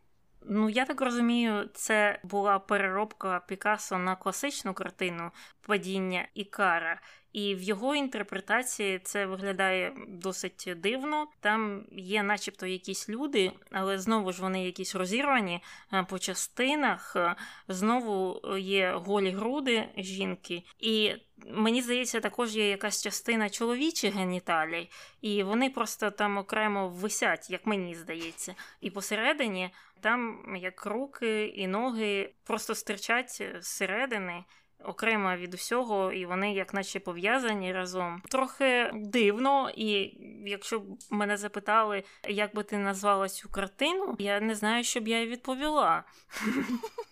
[0.49, 7.01] Ну, я так розумію, це була переробка Пікассо на класичну картину Падіння Ікара.
[7.37, 11.26] І в його інтерпретації це виглядає досить дивно.
[11.41, 15.61] Там є, начебто, якісь люди, але знову ж вони якісь розірвані
[15.93, 17.16] е, по частинах.
[17.16, 17.37] Е,
[17.68, 21.12] знову є голі груди жінки, і
[21.47, 27.66] мені здається, також є якась частина чоловічих геніталій, і вони просто там окремо висять, як
[27.66, 28.55] мені здається.
[28.80, 29.70] І посередині
[30.01, 34.45] там як руки і ноги просто стирчать зсередини
[34.85, 38.22] окремо від усього, і вони як наче пов'язані разом.
[38.29, 44.55] Трохи дивно, і якщо б мене запитали, як би ти назвала цю картину, я не
[44.55, 46.05] знаю, що б я відповіла.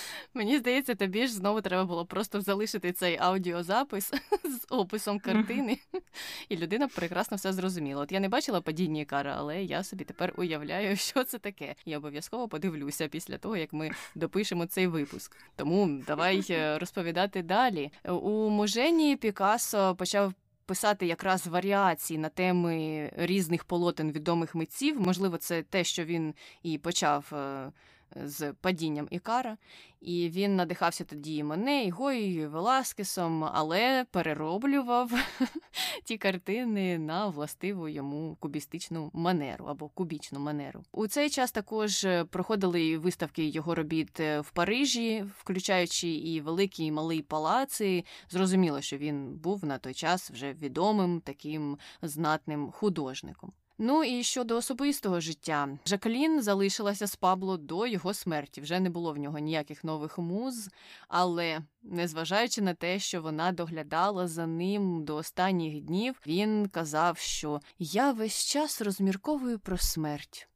[0.34, 4.10] Мені здається, тобі ж знову треба було просто залишити цей аудіозапис
[4.44, 5.78] з описом картини,
[6.48, 8.02] і людина прекрасно все зрозуміла.
[8.02, 11.74] От я не бачила падіння кара, але я собі тепер уявляю, що це таке.
[11.84, 15.36] І обов'язково подивлюся після того, як ми допишемо цей випуск.
[15.56, 17.90] Тому давай е, розповідати далі.
[18.04, 20.32] У Можені Пікассо почав.
[20.66, 25.00] Писати якраз варіації на теми різних полотен відомих митців.
[25.00, 27.72] Можливо, це те, що він і почав е,
[28.16, 29.56] з падінням Ікара,
[30.00, 35.12] і він надихався тоді Мене, і Гою, Веласкесом, але перероблював
[36.04, 40.84] ті картини на властиву йому кубістичну манеру або кубічну манеру.
[40.92, 46.92] У цей час також проходили виставки його робіт е, в Парижі, включаючи і великі і
[46.92, 48.04] малий палаци.
[48.30, 53.52] Зрозуміло, що він був на той час вже відомим таким знатним художником.
[53.84, 58.60] Ну і щодо особистого життя, Жаклін залишилася з Пабло до його смерті.
[58.60, 60.68] Вже не було в нього ніяких нових муз,
[61.08, 67.60] але незважаючи на те, що вона доглядала за ним до останніх днів, він казав, що
[67.78, 70.48] я весь час розмірковую про смерть.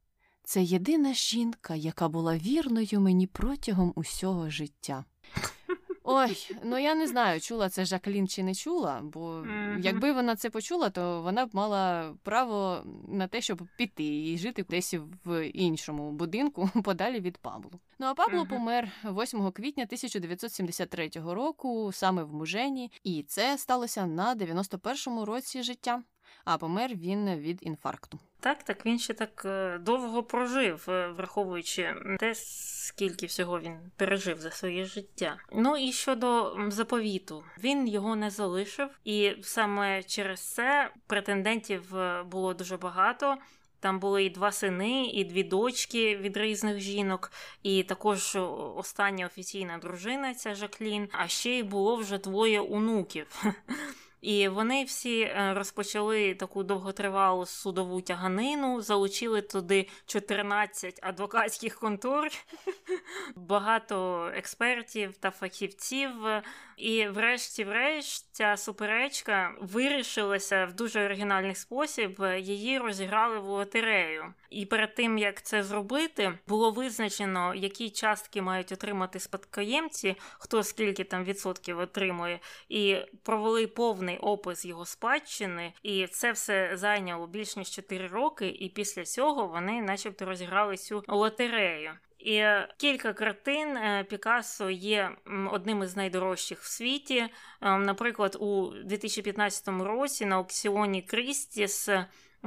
[0.43, 5.05] Це єдина жінка, яка була вірною мені протягом усього життя.
[6.09, 9.79] Ой, ну я не знаю, чула це Жаклін чи не чула, бо mm-hmm.
[9.79, 14.65] якби вона це почула, то вона б мала право на те, щоб піти і жити
[14.69, 14.95] десь
[15.25, 17.71] в іншому будинку подалі від Паблу.
[17.99, 18.49] Ну а Пабло mm-hmm.
[18.49, 26.03] помер 8 квітня 1973 року, саме в мужені, і це сталося на 91-му році життя
[26.47, 28.19] а помер він від інфаркту.
[28.39, 34.39] Так, так він ще так е, довго прожив, е, враховуючи те, скільки всього він пережив
[34.39, 35.37] за своє життя.
[35.51, 42.53] Ну і щодо заповіту, він його не залишив, і саме через це претендентів е, було
[42.53, 43.37] дуже багато.
[43.79, 47.31] Там були і два сини, і дві дочки від різних жінок,
[47.63, 48.37] і також
[48.75, 51.09] остання офіційна дружина, ця Жаклін.
[51.11, 53.43] А ще й було вже двоє онуків.
[54.21, 62.29] І вони всі е, розпочали таку довготривалу судову тяганину, залучили туди 14 адвокатських контор,
[63.35, 66.11] багато експертів та фахівців.
[66.77, 72.23] І, врешті-врешт, ця суперечка вирішилася в дуже оригінальний спосіб.
[72.37, 74.33] Її розіграли в лотерею.
[74.49, 81.03] І перед тим як це зробити, було визначено, які частки мають отримати спадкоємці, хто скільки
[81.03, 85.73] там відсотків отримує, і провели повний опис його спадщини.
[85.83, 88.47] І це все зайняло більш ніж 4 роки.
[88.47, 91.91] І після цього вони, начебто, розіграли цю лотерею.
[92.19, 92.43] І
[92.77, 95.11] кілька картин е, Пікассо є
[95.51, 97.25] одним із найдорожчих в світі.
[97.61, 101.89] Ем, наприклад, у 2015 році на аукціоні Крістіс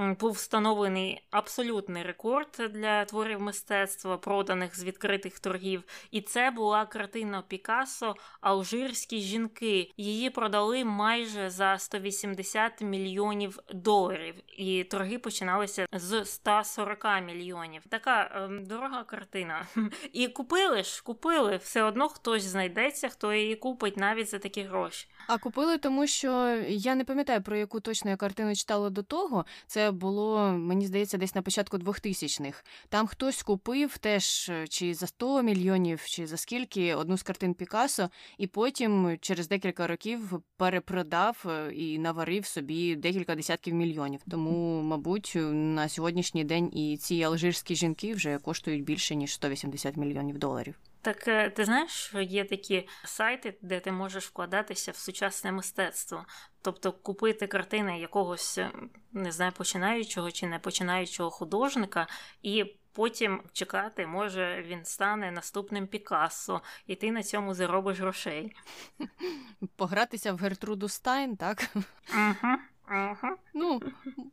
[0.01, 5.83] був встановлений абсолютний рекорд для творів мистецтва, проданих з відкритих торгів.
[6.11, 9.91] І це була картина Пікассо Алжирські жінки.
[9.97, 14.35] Її продали майже за 180 мільйонів доларів.
[14.57, 17.83] І торги починалися з 140 мільйонів.
[17.89, 19.67] Така ем, дорога картина.
[20.13, 21.57] І купили ж, купили.
[21.57, 25.09] Все одно хтось знайдеться, хто її купить навіть за такі гроші.
[25.27, 29.45] А купили, тому що я не пам'ятаю про яку точно я картину читала до того.
[29.67, 32.65] Це було, мені здається, десь на початку 2000-х.
[32.89, 37.55] Там хтось купив теж е, чи за 100 мільйонів, чи за скільки одну з картин
[37.55, 44.21] Пікассо, і потім через декілька років перепродав е, і наварив собі декілька десятків мільйонів.
[44.31, 50.39] Тому, мабуть, на сьогоднішній день і ці алжирські жінки вже коштують більше ніж 180 мільйонів
[50.39, 50.90] доларів.
[51.03, 56.25] Так е, ти знаєш, що є такі сайти, де ти можеш вкладатися в сучасне мистецтво,
[56.63, 58.71] тобто купити картини якогось е,
[59.13, 62.07] не знаю, починаючого чи не починаючого художника,
[62.43, 68.57] і потім чекати, може він стане наступним Пікассо, і ти на цьому заробиш грошей.
[69.77, 71.71] Погратися в Гертруду Стайн, так?
[72.15, 72.57] Угу.
[72.93, 73.37] Ага.
[73.55, 73.81] Ну,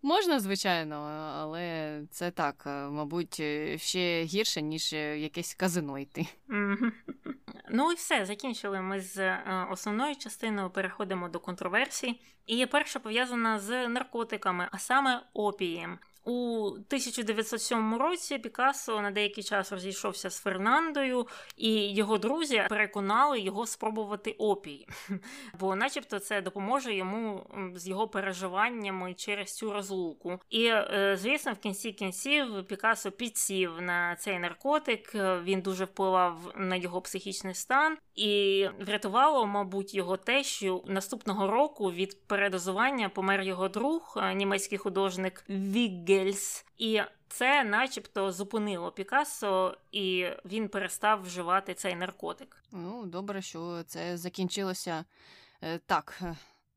[0.01, 0.95] можна, звичайно,
[1.36, 6.28] але це так, е, мабуть, е, ще гірше, ніж е, якесь казино йти.
[7.70, 9.38] Ну і все, закінчили ми з
[9.72, 12.22] основною частиною, переходимо до контроверсій.
[12.45, 15.99] І перша пов'язана з наркотиками, а саме опієм.
[16.28, 23.65] У 1907 році Пікассо на деякий час розійшовся з Фернандою, і його друзі переконали його
[23.65, 24.88] спробувати опій,
[25.59, 30.39] бо, начебто, це допоможе йому з його переживаннями через цю розлуку.
[30.49, 35.15] І, е, звісно, в кінці кінців Пікассо підсів на цей наркотик.
[35.43, 41.91] Він дуже впливав на його психічний стан, і врятувало, мабуть, його те, що наступного року
[41.91, 46.16] від передозування помер його друг, е, німецький художник Вігге.
[46.18, 52.63] Гельс, і це, начебто, зупинило Пікассо, і він перестав вживати цей наркотик.
[52.72, 55.05] Ну, добре, що це закінчилося
[55.61, 56.22] е, так.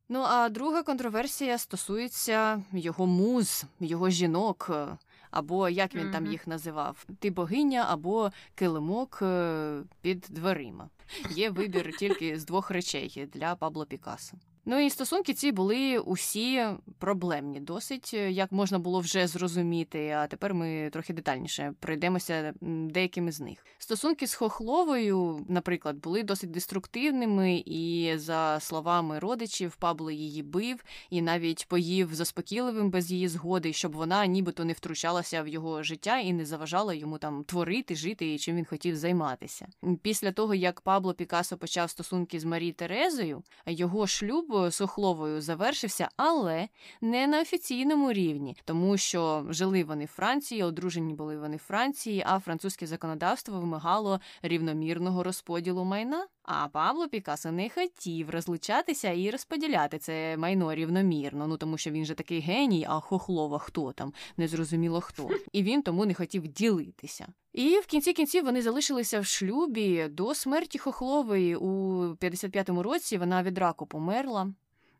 [0.09, 4.86] Ну, а друга контроверсія стосується його муз, його жінок, е,
[5.30, 6.12] або як він mm-hmm.
[6.12, 10.88] там їх називав: ти богиня або килимок е, під дверима.
[11.30, 14.36] Є вибір тільки з двох речей для Пабло Пікассо.
[14.64, 16.64] Ну і стосунки ці були усі
[16.98, 20.08] проблемні, досить як можна було вже зрозуміти.
[20.11, 23.66] А тепер ми трохи детальніше пройдемося деякими з них.
[23.78, 31.22] Стосунки з Хохловою, наприклад, були досить деструктивними, і за словами родичів, Пабло її бив і
[31.22, 36.32] навіть поїв заспокійливим без її згоди, щоб вона нібито не втручалася в його життя і
[36.32, 39.66] не заважала йому там творити, жити і чим він хотів займатися.
[40.02, 45.40] Після того як Пабло Пікасо почав стосунки з Марі Терезою, його шлюб шлюб з Охловою
[45.40, 46.68] завершився, але
[47.01, 52.24] не на офіційному рівні, тому що жили вони в Франції, одружені були вони в Франції,
[52.26, 56.26] а французьке законодавство вимагало рівномірного розподілу майна.
[56.42, 61.46] А Пабло Пікассо не хотів розлучатися і розподіляти це майно рівномірно.
[61.46, 65.28] Ну тому що він же такий геній, а хохлова хто там, незрозуміло хто.
[65.53, 67.26] І він тому не хотів ділитися.
[67.53, 73.18] І в кінці кінців вони залишилися в шлюбі до смерті Хохлової у 55-му році.
[73.18, 74.53] Вона від раку померла.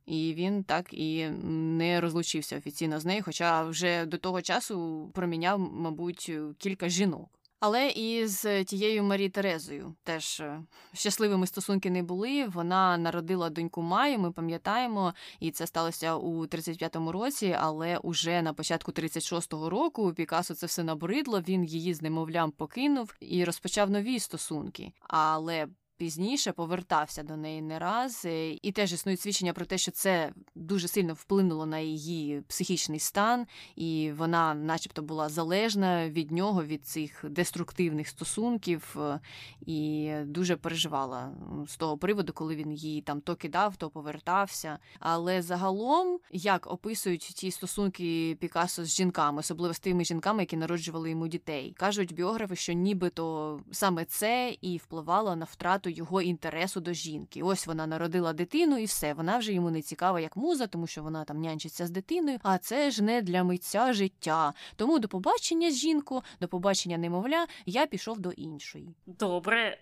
[0.07, 5.59] І він так і не розлучився офіційно з нею, хоча вже до того часу проміняв,
[5.59, 7.40] мабуть, кілька жінок.
[7.61, 12.47] Але і з тією Марі Терезою теж е, щасливими стосунки не були.
[12.47, 17.57] Вона народила доньку Маю, ми пам'ятаємо, і це сталося у 35-му році.
[17.61, 21.41] Але уже на початку 36-го року Пікасо це все набридло.
[21.41, 24.93] Він її з немовлям покинув і розпочав нові стосунки.
[25.01, 25.67] Але
[26.01, 30.33] пізніше повертався до неї не раз, е, і теж існують свідчення про те, що це
[30.55, 33.47] дуже сильно вплинуло на її психічний стан,
[33.77, 39.21] і вона, начебто, була залежна від нього, від цих деструктивних стосунків, е,
[39.67, 41.33] і дуже переживала
[41.69, 44.79] з того приводу, коли він її там то кидав, то повертався.
[45.01, 51.11] Але загалом, як описують ті стосунки Пікассо з жінками, особливо з тими жінками, які народжували
[51.11, 56.93] йому дітей, кажуть біографи, що нібито саме це і впливало на втрату його інтересу до
[56.93, 57.43] жінки.
[57.43, 59.15] Ось вона народила дитину, і все.
[59.15, 62.39] Вона вже йому не цікава як муза, тому що вона там нянчиться з дитиною.
[62.43, 64.55] А це ж не для митця життя.
[64.77, 68.95] Тому до побачення жінку, до побачення немовля, я пішов до іншої.
[69.07, 69.79] Добре,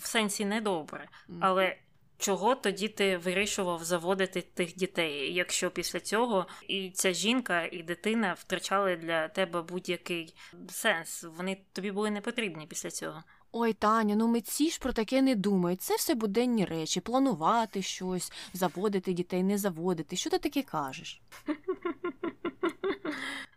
[0.00, 1.08] в сенсі не добре,
[1.40, 1.76] але.
[2.20, 8.32] Чого тоді ти вирішував заводити тих дітей, якщо після цього і ця жінка, і дитина
[8.32, 10.34] втрачали для тебе будь-який
[10.68, 11.24] сенс?
[11.36, 13.22] Вони тобі були не потрібні після цього?
[13.52, 15.82] Ой, Таня, ну митці ж про таке не думають.
[15.82, 20.16] Це все буденні речі, планувати щось, заводити дітей, не заводити.
[20.16, 21.20] Що ти таке кажеш?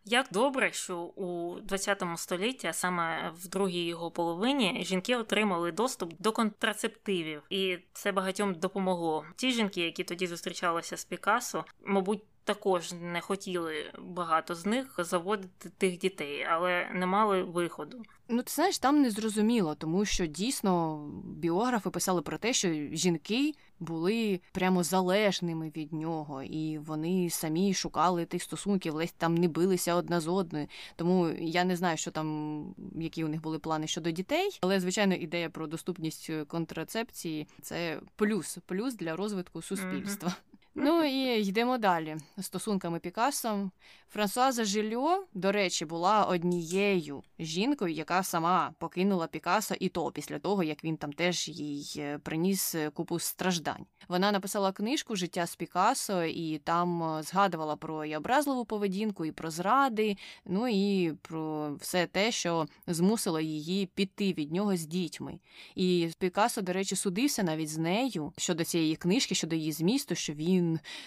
[0.06, 6.14] Як добре, що у ХХ столітті, а саме в другій його половині, жінки отримали доступ
[6.20, 9.26] до контрацептивів, і це багатьом допомогло.
[9.36, 15.70] Ті жінки, які тоді зустрічалися з Пікасо, мабуть, також не хотіли багато з них заводити
[15.78, 18.04] тих дітей, але не мали виходу.
[18.28, 23.54] Ну, ти знаєш, там не зрозуміло, тому що дійсно біографи писали про те, що жінки
[23.82, 29.96] були прямо залежними від нього, і вони самі шукали тих стосунків, ледь там не билися
[29.96, 30.68] одна з одною.
[30.96, 35.16] Тому я не знаю, що там, які у них були плани щодо дітей, але звичайно
[35.16, 40.30] ідея про доступність контрацепції це плюс, плюс для розвитку суспільства.
[40.30, 40.61] Mm-hmm.
[40.76, 42.18] Ну і йдемо далі.
[42.40, 43.70] Стосунками Пікассо.
[44.14, 50.64] Франсуаза Жильо, до речі, була однією жінкою, яка сама покинула Пікассо, і то після того,
[50.64, 53.86] як він там теж їй е, приніс е, купу страждань.
[54.08, 59.32] Вона написала книжку Життя з Пікассо і там е, згадувала про і образливу поведінку, і
[59.32, 65.40] про зради, ну і про все те, що змусило її піти від нього з дітьми.
[65.76, 70.34] І Пікассо, до речі, судився навіть з нею щодо цієї книжки, щодо її змісту, що
[70.34, 70.61] він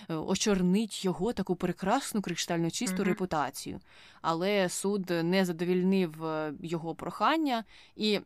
[0.08, 3.06] очорнить його таку прекрасну криштально чисту mm-hmm.
[3.06, 3.80] репутацію.
[4.22, 7.64] Але суд не задовільнив е, його прохання
[7.96, 8.20] і.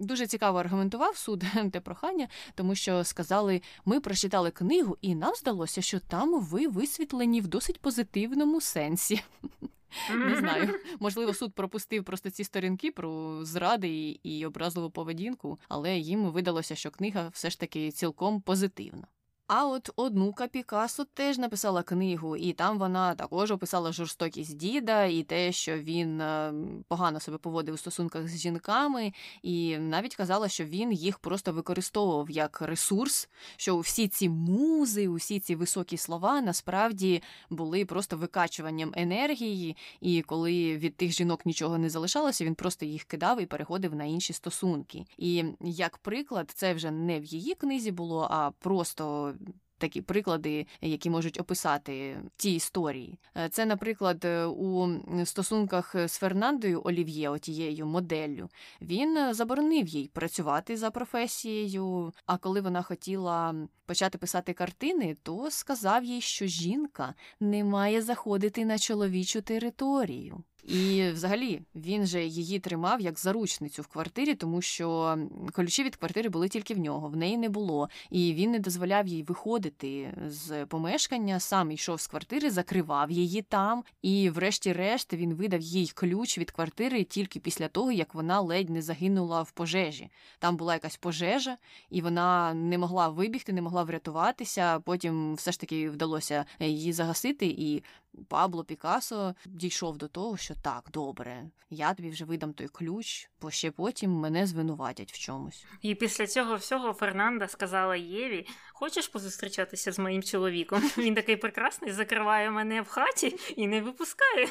[0.00, 5.82] Дуже цікаво аргументував суд те прохання, тому що сказали, ми прочитали книгу, і нам здалося,
[5.82, 9.22] що там ви висвітлені в досить позитивному сенсі.
[10.14, 10.74] Не знаю.
[11.00, 16.90] Можливо, суд пропустив просто ці сторінки про зради і образливу поведінку, але їм видалося, що
[16.90, 19.06] книга все ж таки цілком позитивна.
[19.46, 25.22] А от онука Пікасо теж написала книгу, і там вона також описала жорстокість діда і
[25.22, 26.54] те, що він е,
[26.88, 29.12] погано себе поводив у стосунках з жінками,
[29.42, 35.40] і навіть казала, що він їх просто використовував як ресурс, що всі ці музи, усі
[35.40, 41.90] ці високі слова насправді були просто викачуванням енергії, і коли від тих жінок нічого не
[41.90, 45.04] залишалося, він просто їх кидав і переходив на інші стосунки.
[45.18, 49.33] І як приклад, це вже не в її книзі було, а просто
[49.78, 53.18] такі приклади, які можуть описати ті історії.
[53.36, 54.88] Е, це, наприклад, е, у
[55.24, 58.48] стосунках з Фернандою Олів'є, отією моделлю,
[58.80, 62.12] він е, заборонив їй працювати за професією.
[62.26, 63.54] А коли вона хотіла
[63.86, 70.44] почати писати картини, то сказав їй, що жінка не має заходити на чоловічу територію.
[70.64, 75.18] І взагалі він же її тримав як заручницю в квартирі, тому що
[75.52, 77.88] ключі від квартири були тільки в нього, в неї не було.
[78.10, 83.84] І він не дозволяв їй виходити з помешкання, сам йшов з квартири, закривав її там.
[84.02, 88.82] І, врешті-решт, він видав їй ключ від квартири тільки після того, як вона ледь не
[88.82, 90.10] загинула в пожежі.
[90.38, 91.56] Там була якась пожежа,
[91.90, 94.80] і вона не могла вибігти, не могла врятуватися.
[94.80, 97.46] Потім все ж таки вдалося її загасити.
[97.46, 97.82] і
[98.28, 103.50] Пабло Пікасо дійшов до того, що так, добре, я тобі вже видам той ключ, бо
[103.50, 105.66] ще потім мене звинуватять в чомусь.
[105.82, 108.46] І після цього всього Фернанда сказала Єві:
[108.84, 110.82] Хочеш позустрічатися з моїм чоловіком?
[110.98, 114.48] Він такий прекрасний, закриває мене в хаті і не випускає.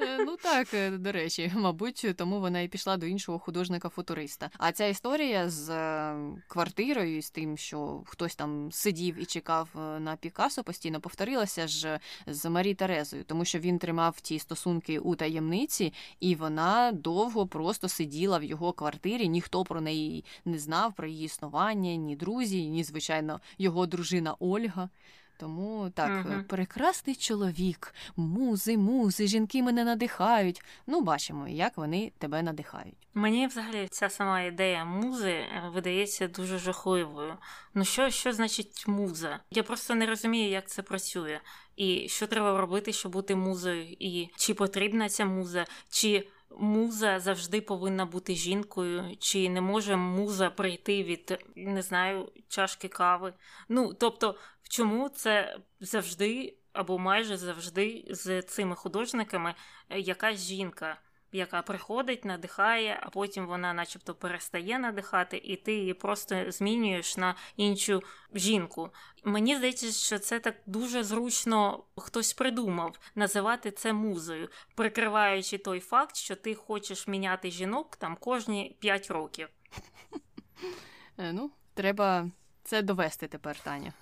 [0.00, 4.50] Е, ну так, е, до речі, мабуть, тому вона і пішла до іншого художника-футуриста.
[4.58, 6.16] А ця історія з е,
[6.48, 12.50] квартирою з тим, що хтось там сидів і чекав на Пікасо, постійно повторилася ж з
[12.50, 18.38] Марі Терезою, тому що він тримав ті стосунки у таємниці, і вона довго просто сиділа
[18.38, 19.28] в його квартирі.
[19.28, 23.17] Ніхто про неї не знав, про її існування, ні друзі, ні звичайно
[23.58, 24.88] його дружина Ольга.
[25.38, 26.44] Тому так, угу.
[26.48, 30.62] прекрасний чоловік, музи, музи, жінки мене надихають.
[30.86, 32.94] Ну, бачимо, як вони тебе надихають.
[33.14, 37.34] Мені взагалі ця сама ідея музи е, видається дуже жахливою.
[37.74, 39.40] Ну що що значить муза?
[39.50, 41.40] Я просто не розумію, як це працює,
[41.76, 47.60] і що треба робити, щоб бути музою, і чи потрібна ця муза, чи муза завжди
[47.60, 53.34] повинна бути жінкою, чи не може муза прийти від не знаю чашки кави.
[53.68, 59.54] Ну тобто, чому це завжди або майже завжди з цими художниками
[59.90, 61.00] якась жінка?
[61.32, 67.34] Яка приходить, надихає, а потім вона, начебто, перестає надихати, і ти її просто змінюєш на
[67.56, 68.02] іншу
[68.34, 68.90] жінку.
[69.24, 76.16] Мені здається, що це так дуже зручно хтось придумав називати це музою, прикриваючи той факт,
[76.16, 79.48] що ти хочеш міняти жінок там кожні 5 років.
[81.18, 82.30] Е, ну, треба
[82.64, 83.92] це довести тепер, Таня.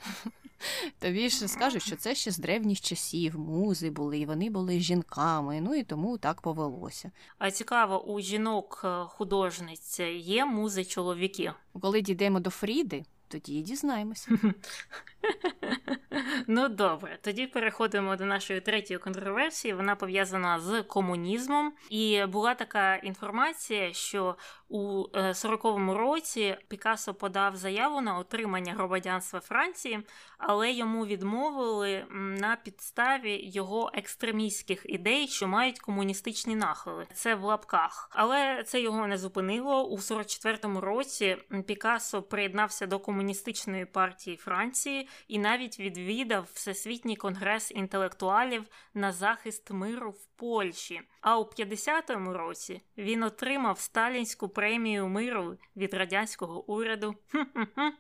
[0.99, 5.61] Тобі ж скажуть, що це ще з древніх часів, музи були, і вони були жінками,
[5.61, 7.11] ну і тому так повелося.
[7.39, 11.53] А цікаво, у жінок е, художниць є музи чоловіки.
[11.81, 14.31] Коли дійдемо до Фріди, тоді і дізнаємося.
[16.47, 19.75] Ну добре, тоді переходимо до нашої третьої контроверсії.
[19.75, 21.73] Вона пов'язана з комунізмом.
[21.91, 24.37] І була така інформація, що
[24.69, 30.01] у 40-му е, році Пікассо подав заяву на отримання громадянства Франції,
[30.39, 37.07] але йому відмовили на підставі його екстремістських ідей, що мають комуністичні нахили.
[37.15, 38.11] Це в лапках.
[38.13, 39.85] Але це його не зупинило.
[39.89, 41.37] У 44-му році
[41.67, 48.65] Пікассо приєднався до комуністичної партії Франції і навіть відвідав Всесвітній конгрес інтелектуалів
[48.95, 51.01] на захист миру в Польщі.
[51.21, 57.15] А у 50-му році він отримав сталінську премію миру від радянського уряду.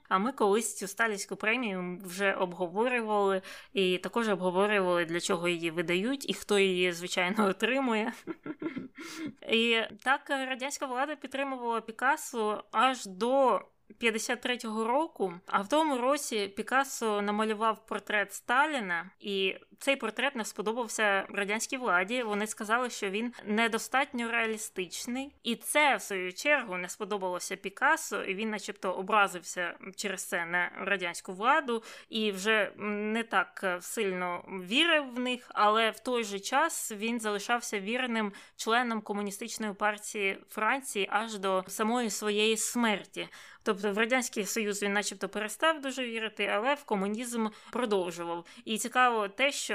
[0.08, 6.30] А ми колись цю сталінську премію вже обговорювали і також обговорювали, для чого її видають
[6.30, 8.12] і хто її, звичайно, отримує.
[9.48, 13.60] І так радянська влада підтримувала Пікассо аж до
[14.00, 21.26] 53-го року, а в тому році Пікассо намалював портрет Сталіна, і цей портрет не сподобався
[21.28, 22.22] радянській владі.
[22.22, 28.34] Вони сказали, що він недостатньо реалістичний, і це в свою чергу не сподобалося Пікассо, і
[28.34, 35.18] він, начебто, образився через це на радянську владу і вже не так сильно вірив в
[35.18, 41.64] них, але в той же час він залишався вірним членом комуністичної партії Франції аж до
[41.68, 43.28] самої своєї смерті.
[43.66, 48.44] Тобто в радянський союз він, начебто, перестав дуже вірити, але в комунізм продовжував.
[48.64, 49.65] І цікаво те, що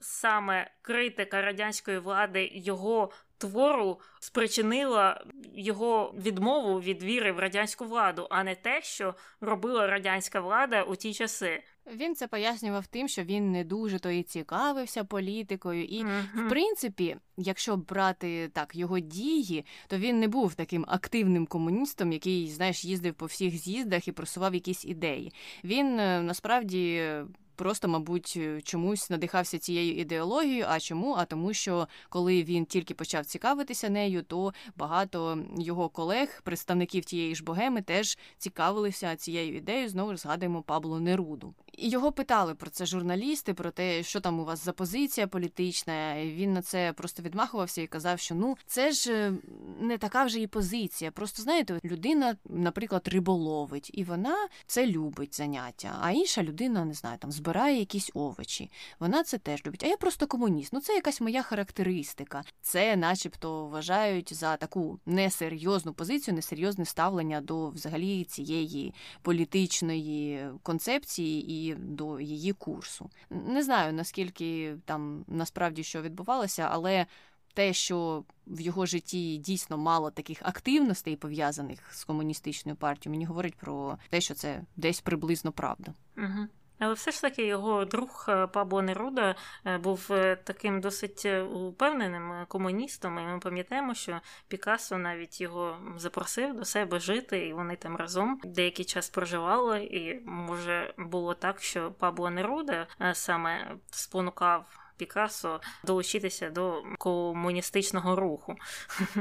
[0.00, 8.44] саме критика радянської влади його твору спричинила його відмову від віри в радянську владу, а
[8.44, 11.62] не те, що робила радянська влада у ті часи.
[11.94, 16.46] Він це пояснював тим, що він не дуже то і цікавився політикою, і uh-huh.
[16.46, 22.48] в принципі, якщо брати так його дії, то він не був таким активним комуністом, який
[22.48, 25.32] знаєш їздив по всіх з'їздах і просував якісь ідеї.
[25.64, 27.12] Він е, насправді
[27.56, 30.64] просто, мабуть, чомусь надихався цією ідеологією.
[30.68, 31.14] А чому?
[31.14, 37.34] А тому, що коли він тільки почав цікавитися нею, то багато його колег, представників тієї
[37.34, 39.88] ж богеми, теж цікавилися цією ідеєю.
[39.88, 41.54] Знову ж згадуємо Пабло Неруду.
[41.72, 46.24] І його питали про це журналісти, про те, що там у вас за позиція політична.
[46.24, 49.32] Він на це просто відмахувався і казав, що ну це ж е,
[49.80, 51.10] не така вже і позиція.
[51.10, 55.98] Просто знаєте, людина, наприклад, риболовить, і вона це любить заняття.
[56.00, 58.70] А інша людина не знаю, там збирає якісь овочі.
[59.00, 59.84] Вона це теж любить.
[59.84, 60.72] А я просто комуніст.
[60.72, 62.42] Ну це якась моя характеристика.
[62.60, 71.74] Це, начебто, вважають за таку несерйозну позицію, несерйозне ставлення до взагалі цієї політичної концепції і
[71.74, 73.10] до її курсу.
[73.30, 77.06] Не знаю наскільки там насправді що відбувалося, але
[77.54, 83.54] те, що в його житті дійсно мало таких активностей пов'язаних з комуністичною партією, мені говорить
[83.54, 85.94] про те, що це десь приблизно правда.
[86.16, 86.48] Угу.
[86.84, 89.34] Але все ж таки його друг е, Пабло Неруда
[89.66, 93.18] е, був е, таким досить упевненим комуністом.
[93.18, 98.40] І ми пам'ятаємо, що Пікассо навіть його запросив до себе жити, і вони там разом
[98.44, 99.84] деякий час проживали.
[99.84, 104.78] І може було так, що Пабло Неруда саме спонукав.
[104.96, 108.56] Пікассо долучитися до комуністичного руху.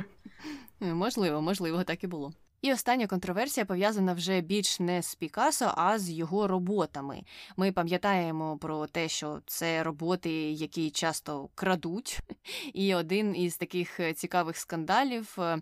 [0.80, 2.34] Можливо, можливо, так і було.
[2.62, 7.24] І остання контроверсія пов'язана вже більш не з Пікасо, а з його роботами.
[7.58, 12.20] Ми пам'ятаємо про те, що це роботи, які часто крадуть.
[12.74, 15.62] І один із таких цікавих скандалів е,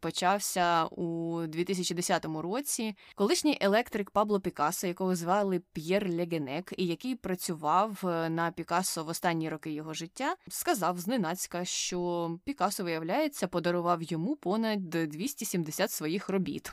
[0.00, 2.94] почався у 2010 році.
[3.14, 9.08] Колишній електрик Пабло Пікассо, якого звали П'єр Легенек, і який працював е, на Пікассо в
[9.08, 16.39] останні роки його життя, сказав зненацька, що Пікассо, виявляється, подарував йому понад 270 своїх робіт
[16.40, 16.72] робіт.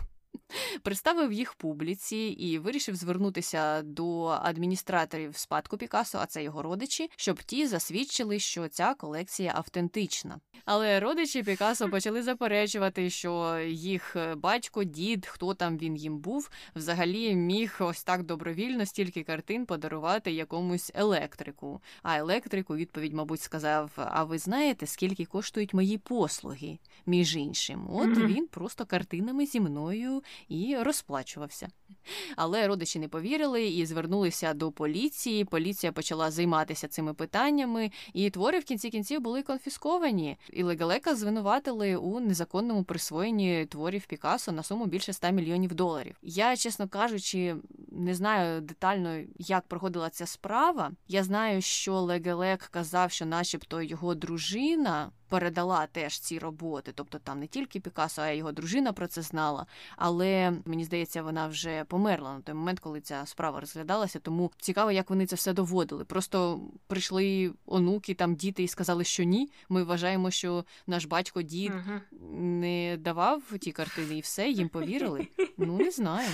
[0.84, 7.44] Представив їх публіці і вирішив звернутися до адміністраторів спадку Пікасо, а це його родичі, щоб
[7.44, 10.40] ті засвідчили, що ця колекція автентична.
[10.66, 17.36] Але родичі Пікасо почали заперечувати, що їх батько, дід, хто там він їм був, взагалі
[17.36, 21.82] міг ось так добровільно стільки картин подарувати якомусь електрику.
[22.04, 26.80] А електрику відповідь, мабуть, сказав: А ви знаєте, скільки коштують мої послуги?
[27.06, 31.68] Між іншим, от він просто картинами зі мною і розплачувався.
[32.36, 35.46] Але родичі не повірили і звернулися до поліції.
[35.46, 40.38] Поліція почала займатися цими питаннями, і твори в кінці кінців були конфісковані.
[40.54, 46.16] І Легалека звинуватили у незаконному присвоєнні творів Пікассо на суму більше 100 мільйонів доларів.
[46.22, 47.56] Я, чесно кажучи,
[47.98, 50.92] не знаю детально, як проходила ця справа.
[51.08, 56.92] Я знаю, що Легалек казав, що, начебто, його дружина передала теж ці роботи.
[56.96, 59.66] Тобто там не тільки Пікасо, а й його дружина про це знала.
[59.96, 64.20] Але мені здається, вона вже померла на той момент, коли ця справа розглядалася.
[64.20, 66.06] Тому цікаво, як вони це все доводили.
[66.06, 69.52] Просто прийшли онуки, там діти і сказали, що ні.
[69.70, 72.30] Ми вважаємо, що наш батько дід угу.
[72.40, 75.28] не давав ті картини, і все їм повірили.
[75.58, 76.30] Ну не знаю.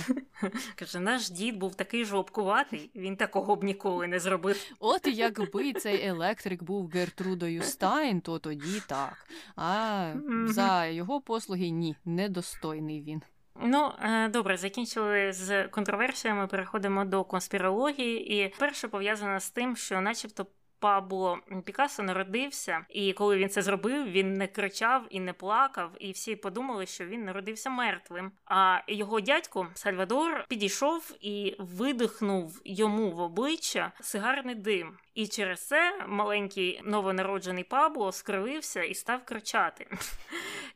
[0.76, 4.56] Каже, наш дід був такий жовкуватий, він такого б ніколи не зробив.
[4.78, 9.26] От якби цей електрик був Гертрудою Стайн, то тоді так.
[9.56, 10.12] А
[10.46, 13.22] за його послуги ні, недостойний він.
[13.62, 16.46] Ну, е, добре, закінчили з контроверсіями.
[16.46, 20.46] Переходимо до конспірології, і перше пов'язано з тим, що, начебто,
[20.84, 26.12] Пабло Пікассо народився, і коли він це зробив, він не кричав і не плакав, і
[26.12, 28.32] всі подумали, що він народився мертвим.
[28.44, 34.96] А його дядько Сальвадор підійшов і видихнув йому в обличчя сигарний дим.
[35.14, 39.86] І через це маленький новонароджений Пабло скривився і став кричати.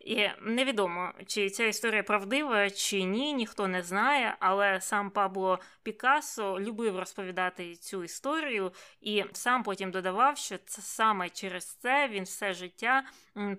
[0.00, 4.36] І невідомо, чи ця історія правдива, чи ні, ніхто не знає.
[4.40, 11.28] Але сам Пабло Пікассо любив розповідати цю історію, і сам потім додавав, що це саме
[11.30, 13.02] через це він все життя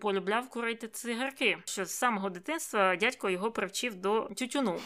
[0.01, 1.57] полюбляв курити цигарки.
[1.65, 4.79] Що з самого дитинства дядько його привчив до тютюну.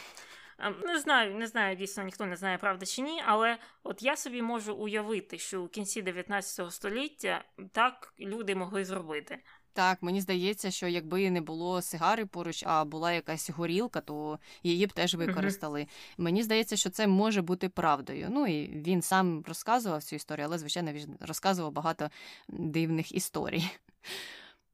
[0.59, 4.15] Ем, не знаю, не знаю, дійсно ніхто не знає, правда чи ні, але от я
[4.15, 9.39] собі можу уявити, що у кінці 19 століття так люди могли зробити.
[9.73, 14.87] Так, мені здається, що якби не було сигари поруч, а була якась горілка, то її
[14.87, 15.79] б теж використали.
[15.79, 18.27] uh Мені здається, що це може бути правдою.
[18.31, 22.09] Ну і він сам розказував цю історію, але звичайно він розказував багато
[22.47, 23.63] дивних історій.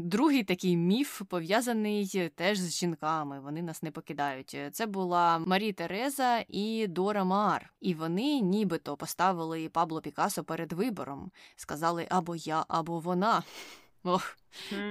[0.02, 3.40] Другий такий міф пов'язаний теж з жінками.
[3.40, 4.58] Вони нас не покидають.
[4.72, 7.74] Це була Марі Тереза і Дора Маар.
[7.82, 11.32] І вони нібито поставили Пабло Пікасо перед вибором.
[11.56, 13.44] Сказали або я, або вона.
[14.04, 14.38] Ох.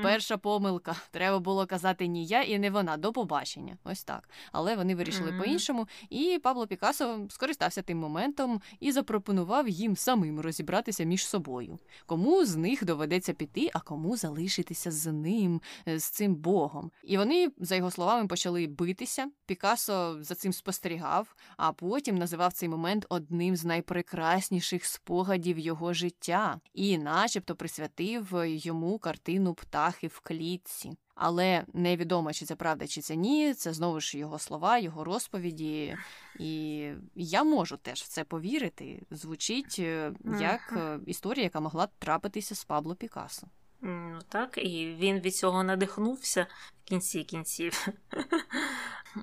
[0.02, 0.96] Перша помилка.
[1.10, 3.76] Треба було казати ні я і не вона до побачення.
[3.84, 4.28] Ось так.
[4.52, 5.40] Але вони вирішили Мгм.
[5.40, 11.78] по-іншому, і Пабло Пікассо скористався тим моментом і запропонував їм самим розібратися між собою.
[12.06, 16.90] Кому з них доведеться піти, а кому залишитися з ним, е, з цим богом.
[17.04, 19.26] І вони, за його словами, почали битися.
[19.46, 26.60] Пікассо за цим спостерігав, а потім називав цей момент одним з найпрекрасніших спогадів його життя
[26.74, 30.92] і, начебто, присвятив йому картину птахи в клітці.
[31.14, 33.54] Але невідомо, чи це правда, чи це ні.
[33.54, 35.96] Це знову ж його слова, його розповіді.
[36.38, 39.02] І я можу теж в це повірити.
[39.10, 43.46] Звучить е, як е, історія, яка могла трапитися з Пабло Пікассо.
[43.80, 46.46] Ну так, і він від цього надихнувся
[46.84, 47.88] в кінці кінців.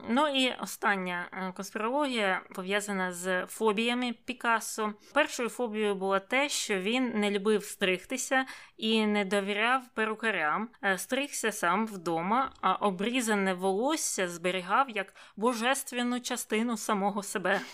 [0.09, 4.93] Ну і остання е, конспірологія пов'язана з фобіями Пікассо.
[5.13, 8.45] Першою фобією було те, що він не любив стригтися
[8.77, 16.77] і не довіряв перукарям, Е, стригся сам вдома, а обрізане волосся зберігав як божественну частину
[16.77, 17.61] самого себе.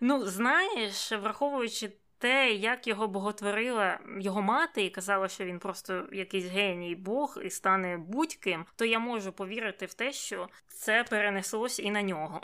[0.00, 6.44] Ну, знаєш, враховуючи те, як його боготворила його мати, і казала, що він просто якийсь
[6.44, 11.90] геній Бог і стане будь-ким, то я можу повірити в те, що це перенеслось і
[11.90, 12.40] на нього.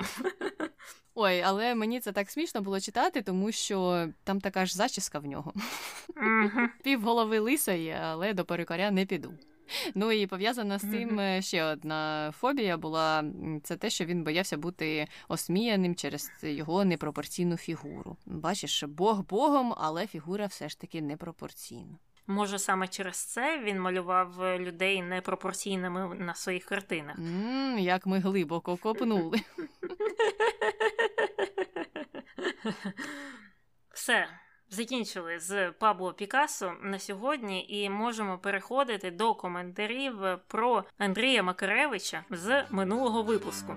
[1.15, 5.27] Ой, але мені це так смішно було читати, тому що там така ж зачіска в
[5.27, 5.53] нього.
[6.83, 9.35] Пів голови лисої, але до перукаря не піду.
[9.95, 13.25] Ну і пов'язана з цим е, ще одна фобія була
[13.63, 18.17] це те, що він боявся бути осміяним через його непропорційну фігуру.
[18.27, 21.99] Бачиш, Бог Богом, але фігура все ж таки непропорційна.
[22.29, 27.19] Може, саме через це він малював е, людей непропорційними на своїх картинах.
[27.19, 29.39] М, як ми глибоко копнули.
[33.95, 34.29] Все.
[34.71, 40.15] Закінчили з Пабло Пікассо на сьогодні і можемо переходити до коментарів
[40.47, 43.77] про Андрія Макаревича з минулого випуску.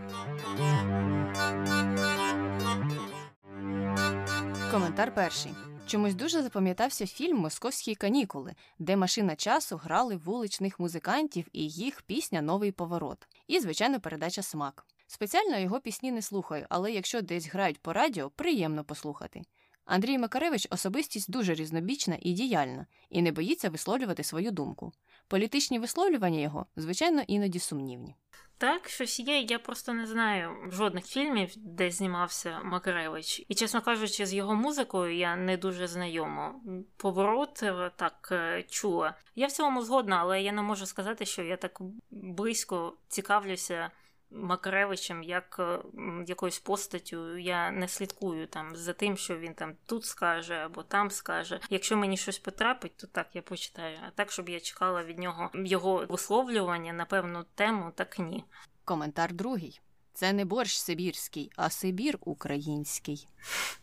[4.71, 5.51] Коментар перший.
[5.87, 12.41] Чомусь дуже запам'ятався фільм Московські канікули, де машина часу грали вуличних музикантів і їх пісня
[12.41, 13.27] Новий поворот.
[13.47, 14.85] І, звичайно, передача смак.
[15.07, 19.41] Спеціально його пісні не слухаю, але якщо десь грають по радіо, приємно послухати.
[19.89, 24.91] Андрій Макаревич особистість дуже різнобічна і діяльна, і не боїться висловлювати свою думку.
[25.27, 28.15] Політичні висловлювання його, звичайно, іноді сумнівні.
[28.57, 29.41] Так, щось є.
[29.41, 33.45] Я просто не знаю жодних фільмів, де знімався Макаревич.
[33.47, 36.55] І, чесно кажучи, з його музикою я не дуже знайома.
[36.97, 39.15] Поворот е, так е, чула.
[39.35, 43.91] Я в цілому згодна, але я не можу сказати, що я так близько цікавлюся.
[44.31, 45.79] Макаревичем як е,
[46.27, 51.11] якоюсь постаттю я не слідкую там за тим, що він там тут скаже або там
[51.11, 51.59] скаже.
[51.69, 53.97] Якщо мені щось потрапить, то так я почитаю.
[54.07, 58.43] А так, щоб я чекала від нього його висловлювання на певну тему, так ні.
[58.85, 59.81] Коментар другий.
[60.13, 63.27] Це не борщ сибірський, а Сибір український.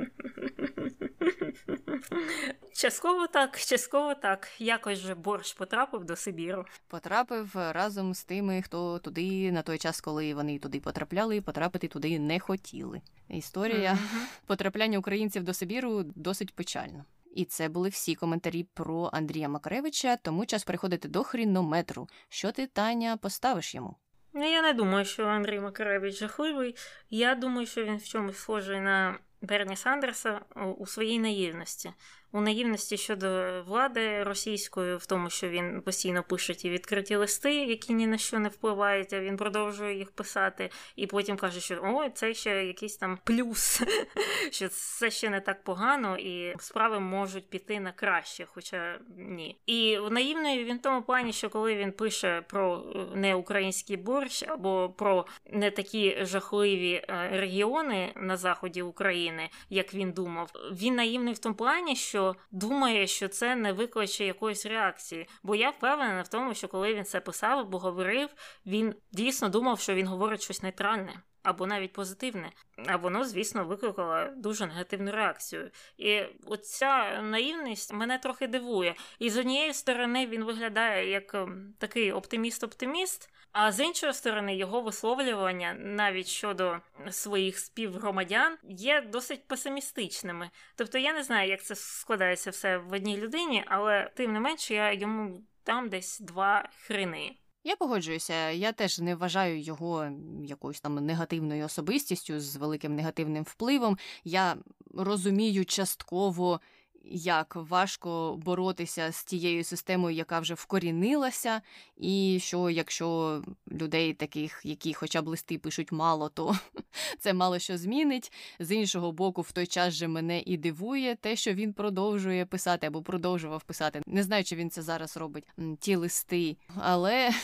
[2.72, 4.48] Частково так, частково так.
[4.58, 6.64] Якось же борщ потрапив до Сибіру.
[6.88, 12.18] Потрапив разом з тими, хто туди на той час, коли вони туди потрапляли, потрапити туди
[12.18, 13.00] не хотіли.
[13.28, 14.26] Історія Мгм.
[14.46, 17.04] потрапляння українців до Сибіру досить печальна.
[17.34, 22.08] І це були всі коментарі про Андрія Макаревича, тому час переходити до хрінометру.
[22.28, 23.96] Що ти, Таня, поставиш йому?
[24.32, 26.76] Ну, я не думаю, що Андрій Макаревич жахливий.
[27.10, 31.92] Я думаю, що він в чомусь схожий на Берні Сандерса у- у своїй наївності.
[32.32, 37.92] У наївності щодо влади російської, в тому, що він постійно пише ті відкриті листи, які
[37.94, 42.10] ні на що не впливають, а він продовжує їх писати, і потім каже, що о,
[42.10, 43.82] це ще якийсь там плюс,
[44.50, 49.58] що це ще не так погано, і справи можуть піти на краще, хоча ні.
[49.66, 54.94] І наївний він в тому плані, що коли він пише про е, неукраїнський борщ або
[54.98, 61.38] про не такі жахливі е, регіони на заході України, як він думав, він наївний в
[61.38, 62.19] тому плані, що
[62.50, 65.28] думає, що це не викличе якоїсь реакції.
[65.42, 68.28] Бо я впевнена в тому, що коли він це писав або говорив,
[68.66, 71.12] він дійсно думав, що він говорить щось нейтральне.
[71.42, 72.52] Або навіть позитивне,
[72.86, 75.70] а воно, звісно, викликало дуже негативну реакцію.
[75.98, 78.94] І оця наївність мене трохи дивує.
[79.18, 84.80] І з однієї сторони він виглядає як ем, такий оптиміст-оптиміст, а з іншої сторони, його
[84.80, 86.78] висловлювання навіть щодо
[87.10, 90.50] своїх співгромадян є досить песимістичними.
[90.76, 94.74] Тобто я не знаю, як це складається все в одній людині, але тим не менше
[94.74, 97.36] я йому там десь два хрени.
[97.64, 100.08] Я погоджуюся, я теж не вважаю його
[100.44, 103.98] якоюсь там негативною особистістю з великим негативним впливом.
[104.24, 104.56] Я
[104.94, 106.60] розумію частково
[107.04, 111.62] як важко боротися з тією системою, яка вже вкорінилася,
[111.96, 116.58] і що якщо людей таких, які хоча б листи пишуть мало, то
[117.18, 118.32] це мало що змінить.
[118.58, 122.86] З іншого боку, в той час же мене і дивує те, що він продовжує писати
[122.86, 124.02] або продовжував писати.
[124.06, 125.44] Не знаю, чи він це зараз робить
[125.80, 127.30] ті листи, але.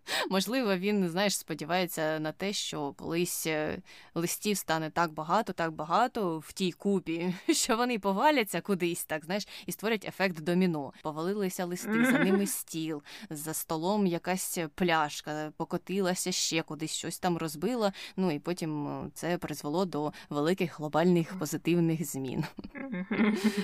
[0.30, 3.78] Можливо, він, знаєш, сподівається на те, що колись е,
[4.14, 9.48] листів стане так багато, так багато в тій купі, що вони поваляться кудись, так знаєш,
[9.66, 10.92] і створять ефект доміно.
[11.02, 17.92] Повалилися листи, за ними стіл, за столом якась пляшка, покотилася ще кудись, щось там розбила.
[18.16, 22.44] Ну і потім е, це призвело до великих глобальних позитивних змін.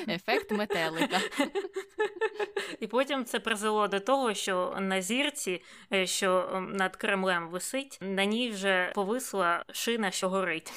[0.08, 1.20] Ефект метелика.
[2.80, 7.98] І потім це призвело до того, що на зірці, е, що ем, над Кремлем висить,
[8.00, 10.72] на ній вже повисла шина, що горить.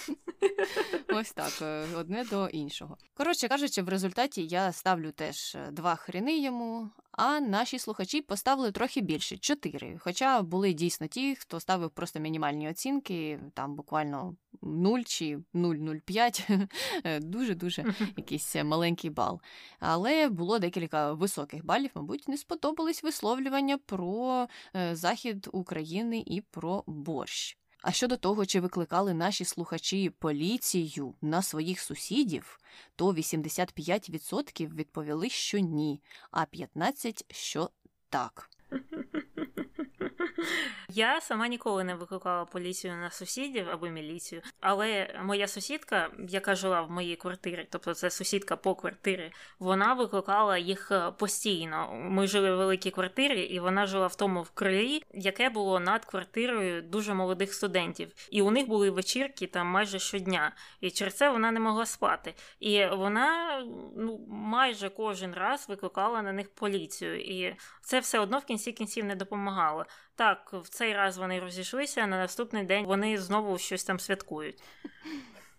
[1.10, 2.98] Ось так, е, одне до іншого.
[3.14, 8.72] Коротше кажучи, в результаті я ставлю теж е, два хріни йому, а наші слухачі поставили
[8.72, 9.98] трохи більше чотири.
[10.00, 17.96] Хоча були дійсно ті, хто ставив просто мінімальні оцінки, там буквально 0 чи 0,05, дуже-дуже
[18.18, 19.42] якийсь маленький бал.
[19.80, 26.84] Але було декілька високих балів, мабуть, не сподобались висловлювання про е, захід України і про
[26.88, 27.61] борщ.
[27.82, 32.60] А щодо того, чи викликали наші слухачі поліцію на своїх сусідів,
[32.96, 36.02] то 85% відповіли, що ні,
[36.32, 37.70] а 15% що
[38.10, 38.50] так.
[40.90, 46.82] Я сама ніколи не викликала поліцію на сусідів або міліцію, але моя сусідка, яка жила
[46.82, 51.94] в моїй квартирі, тобто це сусідка по квартирі, вона викликала їх е, постійно.
[51.94, 56.06] Ми жили в великій квартирі, і вона жила в тому в крилі, яке було над
[56.06, 58.12] квартирою дуже молодих студентів.
[58.32, 60.52] І у них були вечірки там майже щодня.
[60.82, 62.34] І через це вона не могла спати.
[62.60, 63.60] І вона
[63.98, 67.22] ну майже кожен раз викликала на них поліцію.
[67.22, 67.56] І
[67.92, 69.86] це все одно в кінці кінців не допомагало.
[70.16, 74.64] Так, в цей раз вони розійшлися, а на наступний день вони знову щось там святкують.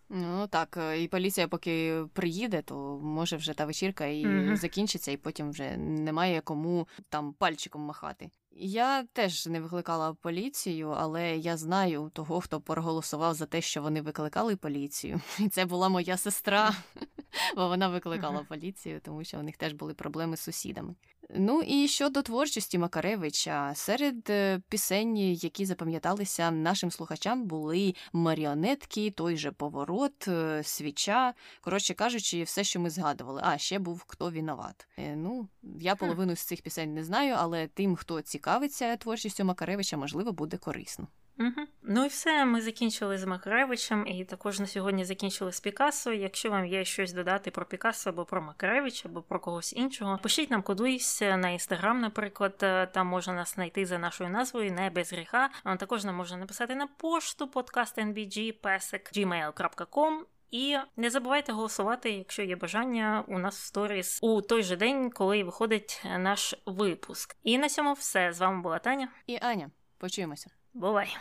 [0.08, 4.56] Ну так, і поліція, поки приїде, то може вже та вечірка і mm-hmm.
[4.56, 8.30] закінчиться, і потім вже немає кому там пальчиком махати.
[8.50, 14.00] Я теж не викликала поліцію, але я знаю того, хто проголосував за те, що вони
[14.00, 15.20] викликали поліцію.
[15.38, 16.74] І це була моя сестра,
[17.56, 20.94] бо вона викликала поліцію, тому що у них теж були проблеми з сусідами.
[21.30, 29.36] Ну і щодо творчості Макаревича, серед е, пісень, які запам'яталися нашим слухачам, були маріонетки, той
[29.36, 31.34] же поворот, е, свіча.
[31.60, 33.40] Коротше кажучи, все, що ми згадували.
[33.44, 34.88] А ще був хто виноват.
[34.98, 35.48] Е, ну,
[35.80, 40.56] я половину з цих пісень не знаю, але тим, хто цікавиться творчістю Макаревича, можливо, буде
[40.56, 41.08] корисно.
[41.38, 41.66] Угу.
[41.82, 46.12] Ну і все, ми закінчили з Макаревичем, і також на сьогодні закінчили з Пікассо.
[46.12, 50.50] Якщо вам є щось додати про Пікассо або про Макаревича, або про когось іншого, пишіть
[50.50, 52.56] нам кудись на інстаграм, наприклад,
[52.94, 55.50] там можна нас знайти за нашою назвою, не без гріха.
[55.78, 63.38] Також нам можна написати на пошту podcastnbg.gmail.com і не забувайте голосувати, якщо є бажання у
[63.38, 67.36] нас в сторіс у той же день, коли виходить наш випуск.
[67.42, 69.70] І на цьому все з вами була Таня і Аня.
[69.98, 70.50] Почуємося.
[70.74, 71.16] Бувай.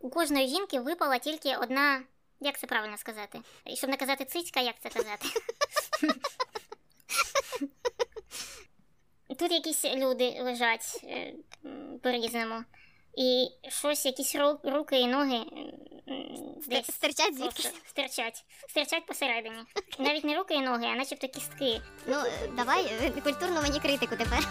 [0.00, 2.02] У кожної жінки випала тільки одна.
[2.40, 3.40] Як це правильно сказати?
[3.66, 5.28] І щоб не казати цицька, як це казати?
[9.38, 11.34] Тут якісь люди лежать е,
[12.02, 12.64] по-різному.
[13.16, 15.44] І щось, якісь руки і ноги
[16.66, 17.68] десь стирчать звідки?
[17.86, 18.44] Стирчать.
[18.68, 19.58] Стирчать посередині.
[19.98, 21.80] Навіть не руки і ноги, а начебто кістки.
[22.06, 22.16] Ну,
[22.56, 24.48] давай е, культурну мені критику тепер.